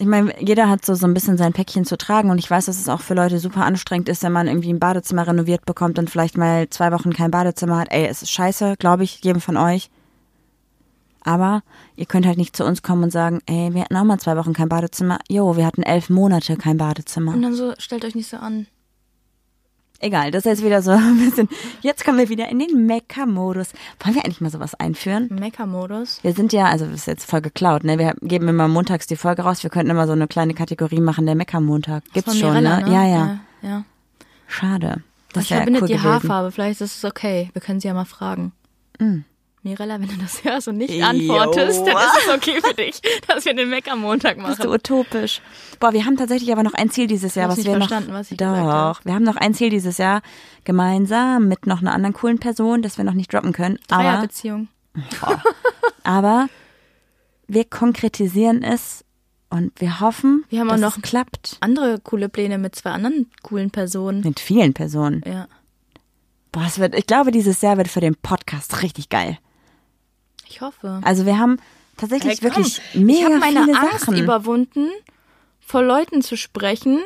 [0.00, 2.66] Ich meine, jeder hat so, so ein bisschen sein Päckchen zu tragen und ich weiß,
[2.66, 5.98] dass es auch für Leute super anstrengend ist, wenn man irgendwie ein Badezimmer renoviert bekommt
[5.98, 7.88] und vielleicht mal zwei Wochen kein Badezimmer hat.
[7.90, 9.90] Ey, es ist scheiße, glaube ich, jedem von euch.
[11.22, 11.62] Aber
[11.96, 14.36] ihr könnt halt nicht zu uns kommen und sagen, ey, wir hatten auch mal zwei
[14.36, 15.18] Wochen kein Badezimmer.
[15.28, 17.34] Jo, wir hatten elf Monate kein Badezimmer.
[17.34, 18.66] Und dann so, stellt euch nicht so an.
[20.00, 21.48] Egal, das ist jetzt wieder so ein bisschen.
[21.80, 23.72] Jetzt kommen wir wieder in den Mecker-Modus.
[24.00, 25.28] Wollen wir eigentlich mal sowas einführen?
[25.30, 26.20] Mecker-Modus.
[26.22, 27.98] Wir sind ja, also das ist jetzt voll geklaut, ne?
[27.98, 29.62] Wir geben immer montags die Folge raus.
[29.62, 32.04] Wir könnten immer so eine kleine Kategorie machen, der Mecker-Montag.
[32.12, 32.92] Gibt's schon, Mirella, ne?
[32.92, 33.40] Ja, ja.
[33.62, 33.68] ja.
[33.68, 33.84] ja.
[34.46, 35.02] Schade.
[35.32, 36.10] Das ich wäre verbinde cool die gewesen.
[36.10, 37.50] Haarfarbe, vielleicht ist es okay.
[37.52, 38.52] Wir können sie ja mal fragen.
[38.98, 39.18] Mm.
[39.68, 41.04] Mirella, wenn du das hörst und nicht Jo.
[41.04, 44.74] antwortest, dann ist es okay für dich, dass wir den Mecker-Montag Bist du machen.
[44.74, 45.40] utopisch.
[45.80, 48.18] Boah, wir haben tatsächlich aber noch ein Ziel dieses Jahr, was wir verstanden, noch.
[48.18, 48.98] was ich Doch, gesagt habe.
[49.04, 50.22] wir haben noch ein Ziel dieses Jahr
[50.64, 53.78] gemeinsam mit noch einer anderen coolen Person, das wir noch nicht droppen können.
[53.90, 54.68] Aber, Dreierbeziehung.
[56.04, 56.48] aber
[57.46, 59.04] wir konkretisieren es
[59.50, 61.56] und wir hoffen, Wir haben auch dass noch- es klappt.
[61.60, 64.20] Andere coole Pläne mit zwei anderen coolen Personen.
[64.22, 65.22] Mit vielen Personen.
[65.26, 65.48] Ja.
[66.52, 69.38] Boah, es wird, ich glaube, dieses Jahr wird für den Podcast richtig geil.
[70.48, 71.00] Ich hoffe.
[71.04, 71.58] Also wir haben
[71.96, 74.16] tatsächlich Hey, wirklich ich mega habe meine viele Angst Sachen.
[74.16, 74.88] überwunden,
[75.60, 77.00] vor Leuten zu sprechen.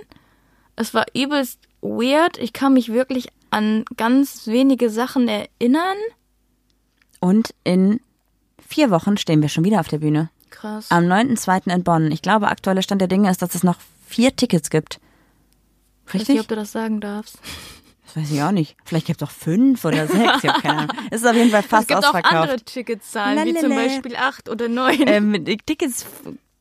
[0.76, 2.38] Es war übelst weird.
[2.38, 5.96] Ich kann mich wirklich an ganz wenige Sachen erinnern.
[7.20, 8.00] Und in
[8.66, 10.30] vier Wochen stehen wir schon wieder auf der Bühne.
[10.50, 10.90] Krass.
[10.90, 11.72] Am 9.2.
[11.74, 12.12] in Bonn.
[12.12, 13.76] Ich glaube, aktueller Stand der Dinge ist, dass es noch
[14.06, 15.00] vier Tickets gibt.
[16.06, 16.34] Ich weiß Richtig?
[16.36, 17.38] nicht, ob du das sagen darfst.
[18.14, 18.76] Das weiß ich auch nicht.
[18.84, 20.42] Vielleicht gibt es auch fünf oder sechs.
[20.44, 20.96] Ich habe keine Ahnung.
[21.10, 22.34] Es ist auf jeden Fall Es fast gibt auch ausverkauft.
[22.34, 23.88] andere Ticketzahlen, wie zum Lalala.
[23.88, 25.02] Beispiel acht oder neun.
[25.06, 26.04] ähm, Tickets,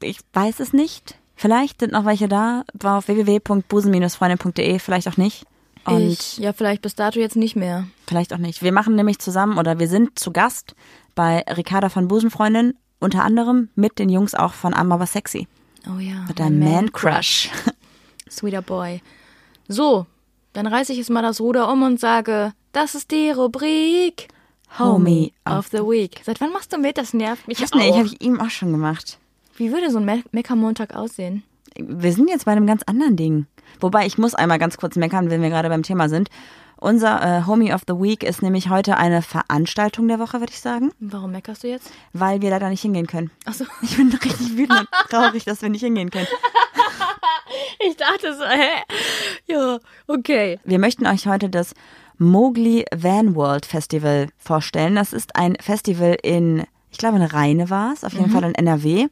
[0.02, 1.16] ich weiß es nicht.
[1.36, 2.64] Vielleicht sind noch welche da.
[2.74, 5.45] War auf www.busen-freundin.de, vielleicht auch nicht.
[5.86, 7.86] Und ich, ja, vielleicht bis dato jetzt nicht mehr.
[8.08, 8.62] vielleicht auch nicht.
[8.62, 10.76] Wir machen nämlich zusammen oder wir sind zu Gast
[11.16, 15.47] bei Ricarda von Busenfreundin, unter anderem mit den Jungs auch von I'm Aber Sexy.
[15.88, 16.24] Oh ja.
[16.28, 17.49] Mit einem Man Crush.
[18.30, 19.02] Sweeter Boy.
[19.68, 20.06] So,
[20.54, 24.28] dann reiße ich jetzt mal das Ruder um und sage, das ist die Rubrik
[24.80, 26.22] Homie of the Week.
[26.24, 26.97] Seit wann machst du mit?
[26.97, 27.78] Das nervt mich Ich auch.
[27.78, 29.18] weiß nicht, habe ich ihm auch schon gemacht.
[29.58, 31.43] Wie würde so ein Me Meckermontag aussehen?
[31.78, 33.45] Wir sind jetzt bei einem ganz anderen Ding.
[33.80, 36.30] Wobei, ich muss einmal ganz kurz meckern, wenn wir gerade beim Thema sind.
[36.78, 40.60] Unser äh, Homie of the Week ist nämlich heute eine Veranstaltung der Woche, würde ich
[40.62, 41.91] sagen, Warum meckerst du jetzt?
[42.14, 43.30] weil wir leider nicht hingehen können.
[43.45, 46.28] Achso, Ich bin richtig wütend und traurig, dass wir nicht hingehen können.
[47.80, 48.84] ich dachte so, hä?
[49.47, 50.60] Ja, okay.
[50.64, 51.74] Wir möchten euch heute das
[52.18, 54.95] Mowgli Van World Festival vorstellen.
[54.95, 58.56] Das ist ein Festival in, ich glaube in Rheine war es, auf jeden Fall in
[58.56, 59.08] NRW.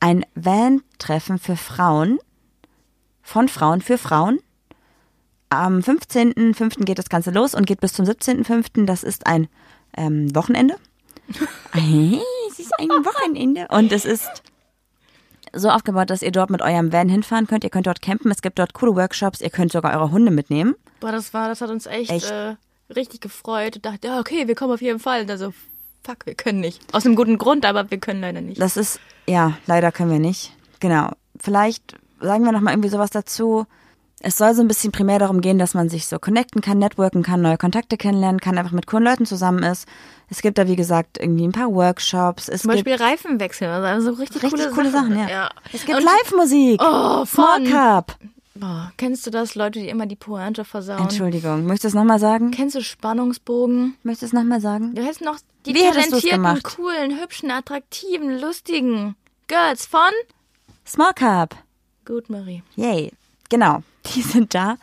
[0.00, 2.18] Ein Van-Treffen für Frauen,
[3.22, 4.40] von Frauen für Frauen.
[5.48, 6.84] Am 15.05.
[6.84, 8.86] geht das Ganze los und geht bis zum 17.05.
[8.86, 9.48] Das ist ein
[9.96, 10.76] ähm, Wochenende.
[12.52, 13.66] Es ist ein Wochenende.
[13.70, 14.42] Und es ist
[15.54, 17.64] so aufgebaut, dass ihr dort mit eurem Van hinfahren könnt.
[17.64, 18.30] Ihr könnt dort campen.
[18.30, 19.40] Es gibt dort coole Workshops.
[19.40, 20.74] Ihr könnt sogar eure Hunde mitnehmen.
[21.00, 22.30] Boah, das war, das hat uns echt, Echt?
[22.30, 22.56] Äh,
[22.94, 23.76] richtig gefreut.
[23.76, 25.22] Ich dachte, ja, okay, wir kommen auf jeden Fall.
[25.22, 25.52] Und Also,
[26.04, 26.80] fuck, wir können nicht.
[26.94, 28.60] Aus einem guten Grund, aber wir können leider nicht.
[28.60, 30.52] Das ist, ja, leider können wir nicht.
[30.80, 31.10] Genau.
[31.40, 33.66] Vielleicht sagen wir nochmal irgendwie sowas dazu.
[34.20, 37.22] Es soll so ein bisschen primär darum gehen, dass man sich so connecten kann, networken
[37.22, 39.88] kann, neue Kontakte kennenlernen kann, einfach mit coolen Leuten zusammen ist.
[40.30, 42.48] Es gibt da, wie gesagt, irgendwie ein paar Workshops.
[42.48, 43.68] Es Zum Beispiel gibt Reifenwechsel.
[43.68, 45.28] Also richtig, richtig coole, Sachen, ja.
[45.28, 45.50] ja.
[45.72, 46.80] Es gibt Live-Musik.
[46.82, 48.16] Oh, Small Cup.
[48.54, 49.54] Boah, kennst du das?
[49.56, 51.02] Leute, die immer die Pointe versauen.
[51.02, 52.50] Entschuldigung, möchtest du es nochmal sagen?
[52.52, 53.96] Kennst du Spannungsbogen?
[54.04, 54.94] Möchtest du es nochmal sagen?
[54.94, 59.16] Du hättest noch die Wie talentierten, coolen, hübschen, attraktiven, lustigen
[59.48, 60.10] Girls von
[60.86, 61.56] Small Cup.
[62.04, 62.62] Gut Marie.
[62.76, 63.12] Yay.
[63.48, 63.82] Genau.
[64.06, 64.76] Die sind da.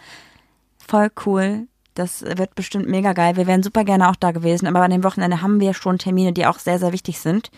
[0.86, 1.68] Voll cool.
[1.96, 3.36] Das wird bestimmt mega geil.
[3.36, 6.32] Wir wären super gerne auch da gewesen, aber an dem Wochenende haben wir schon Termine,
[6.32, 7.52] die auch sehr, sehr wichtig sind.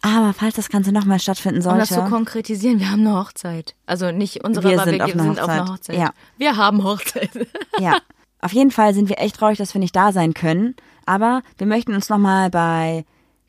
[0.00, 2.04] Aber falls das Ganze nochmal stattfinden Um das sollte.
[2.04, 3.74] zu konkretisieren, wir haben eine Hochzeit.
[3.84, 5.96] Also nicht unsere, Wir aber sind wir auf einer sind auf einer Hochzeit.
[5.96, 5.96] Hochzeit.
[5.96, 6.10] Ja.
[6.38, 7.30] Wir haben Hochzeit.
[7.80, 7.98] ja.
[8.40, 10.76] Auf jeden Fall sind wir echt traurig, dass wir nicht da sein können.
[11.04, 13.04] Aber wir möchten uns nochmal bei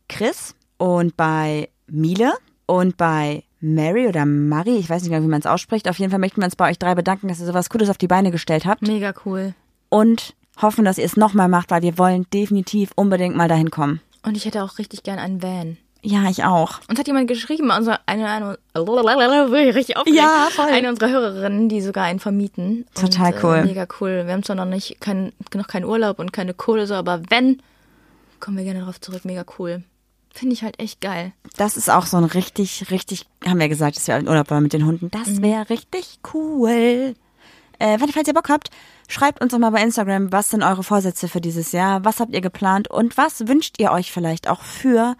[0.07, 2.33] Chris und bei Miele
[2.65, 5.89] und bei Mary oder Marie, ich weiß nicht genau, wie man es ausspricht.
[5.89, 7.97] Auf jeden Fall möchten wir uns bei euch drei bedanken, dass ihr sowas Cooles auf
[7.97, 8.81] die Beine gestellt habt.
[8.81, 9.53] Mega cool.
[9.89, 14.01] und hoffen, dass ihr es nochmal macht, weil wir wollen definitiv unbedingt mal dahin kommen.
[14.23, 15.77] Und ich hätte auch richtig gern einen Van.
[16.01, 16.79] Ja, ich auch.
[16.87, 18.57] Uns hat jemand geschrieben, also eine, eine,
[19.75, 19.95] richtig.
[20.07, 20.67] Ja, voll.
[20.67, 22.85] Eine unserer Hörerinnen, die sogar einen vermieten.
[22.93, 23.55] Total und, cool.
[23.55, 24.23] Äh, mega cool.
[24.25, 27.61] Wir haben zwar noch nicht, kein, noch keinen Urlaub und keine Kohle so, aber wenn,
[28.39, 29.25] kommen wir gerne drauf zurück.
[29.25, 29.83] Mega cool.
[30.33, 31.33] Finde ich halt echt geil.
[31.57, 34.63] Das ist auch so ein richtig, richtig, haben wir gesagt, dass wir in Urlaub waren
[34.63, 35.09] mit den Hunden.
[35.11, 37.15] Das wäre richtig cool.
[37.79, 38.69] Äh, wenn, falls ihr Bock habt,
[39.07, 42.05] schreibt uns doch mal bei Instagram, was sind eure Vorsätze für dieses Jahr?
[42.05, 42.89] Was habt ihr geplant?
[42.89, 45.15] Und was wünscht ihr euch vielleicht auch für,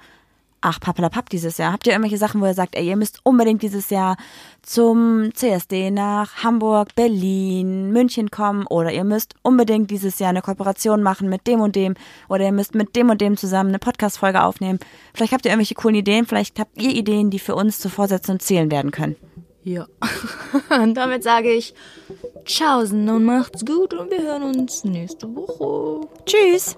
[0.61, 1.73] ach, Pappelapapp dieses Jahr?
[1.73, 4.17] Habt ihr irgendwelche Sachen, wo ihr sagt, ey, ihr müsst unbedingt dieses Jahr
[4.61, 11.01] zum CSD nach Hamburg, Berlin, München kommen oder ihr müsst unbedingt dieses Jahr eine Kooperation
[11.01, 11.95] machen mit dem und dem
[12.27, 14.79] oder ihr müsst mit dem und dem zusammen eine Podcast-Folge aufnehmen.
[15.13, 18.33] Vielleicht habt ihr irgendwelche coolen Ideen, vielleicht habt ihr Ideen, die für uns zu Vorsätzen
[18.33, 19.15] und Zielen werden können.
[19.63, 19.87] Ja.
[20.81, 21.73] und damit sage ich
[22.45, 26.07] Tschaußen und macht's gut und wir hören uns nächste Woche.
[26.25, 26.77] Tschüss.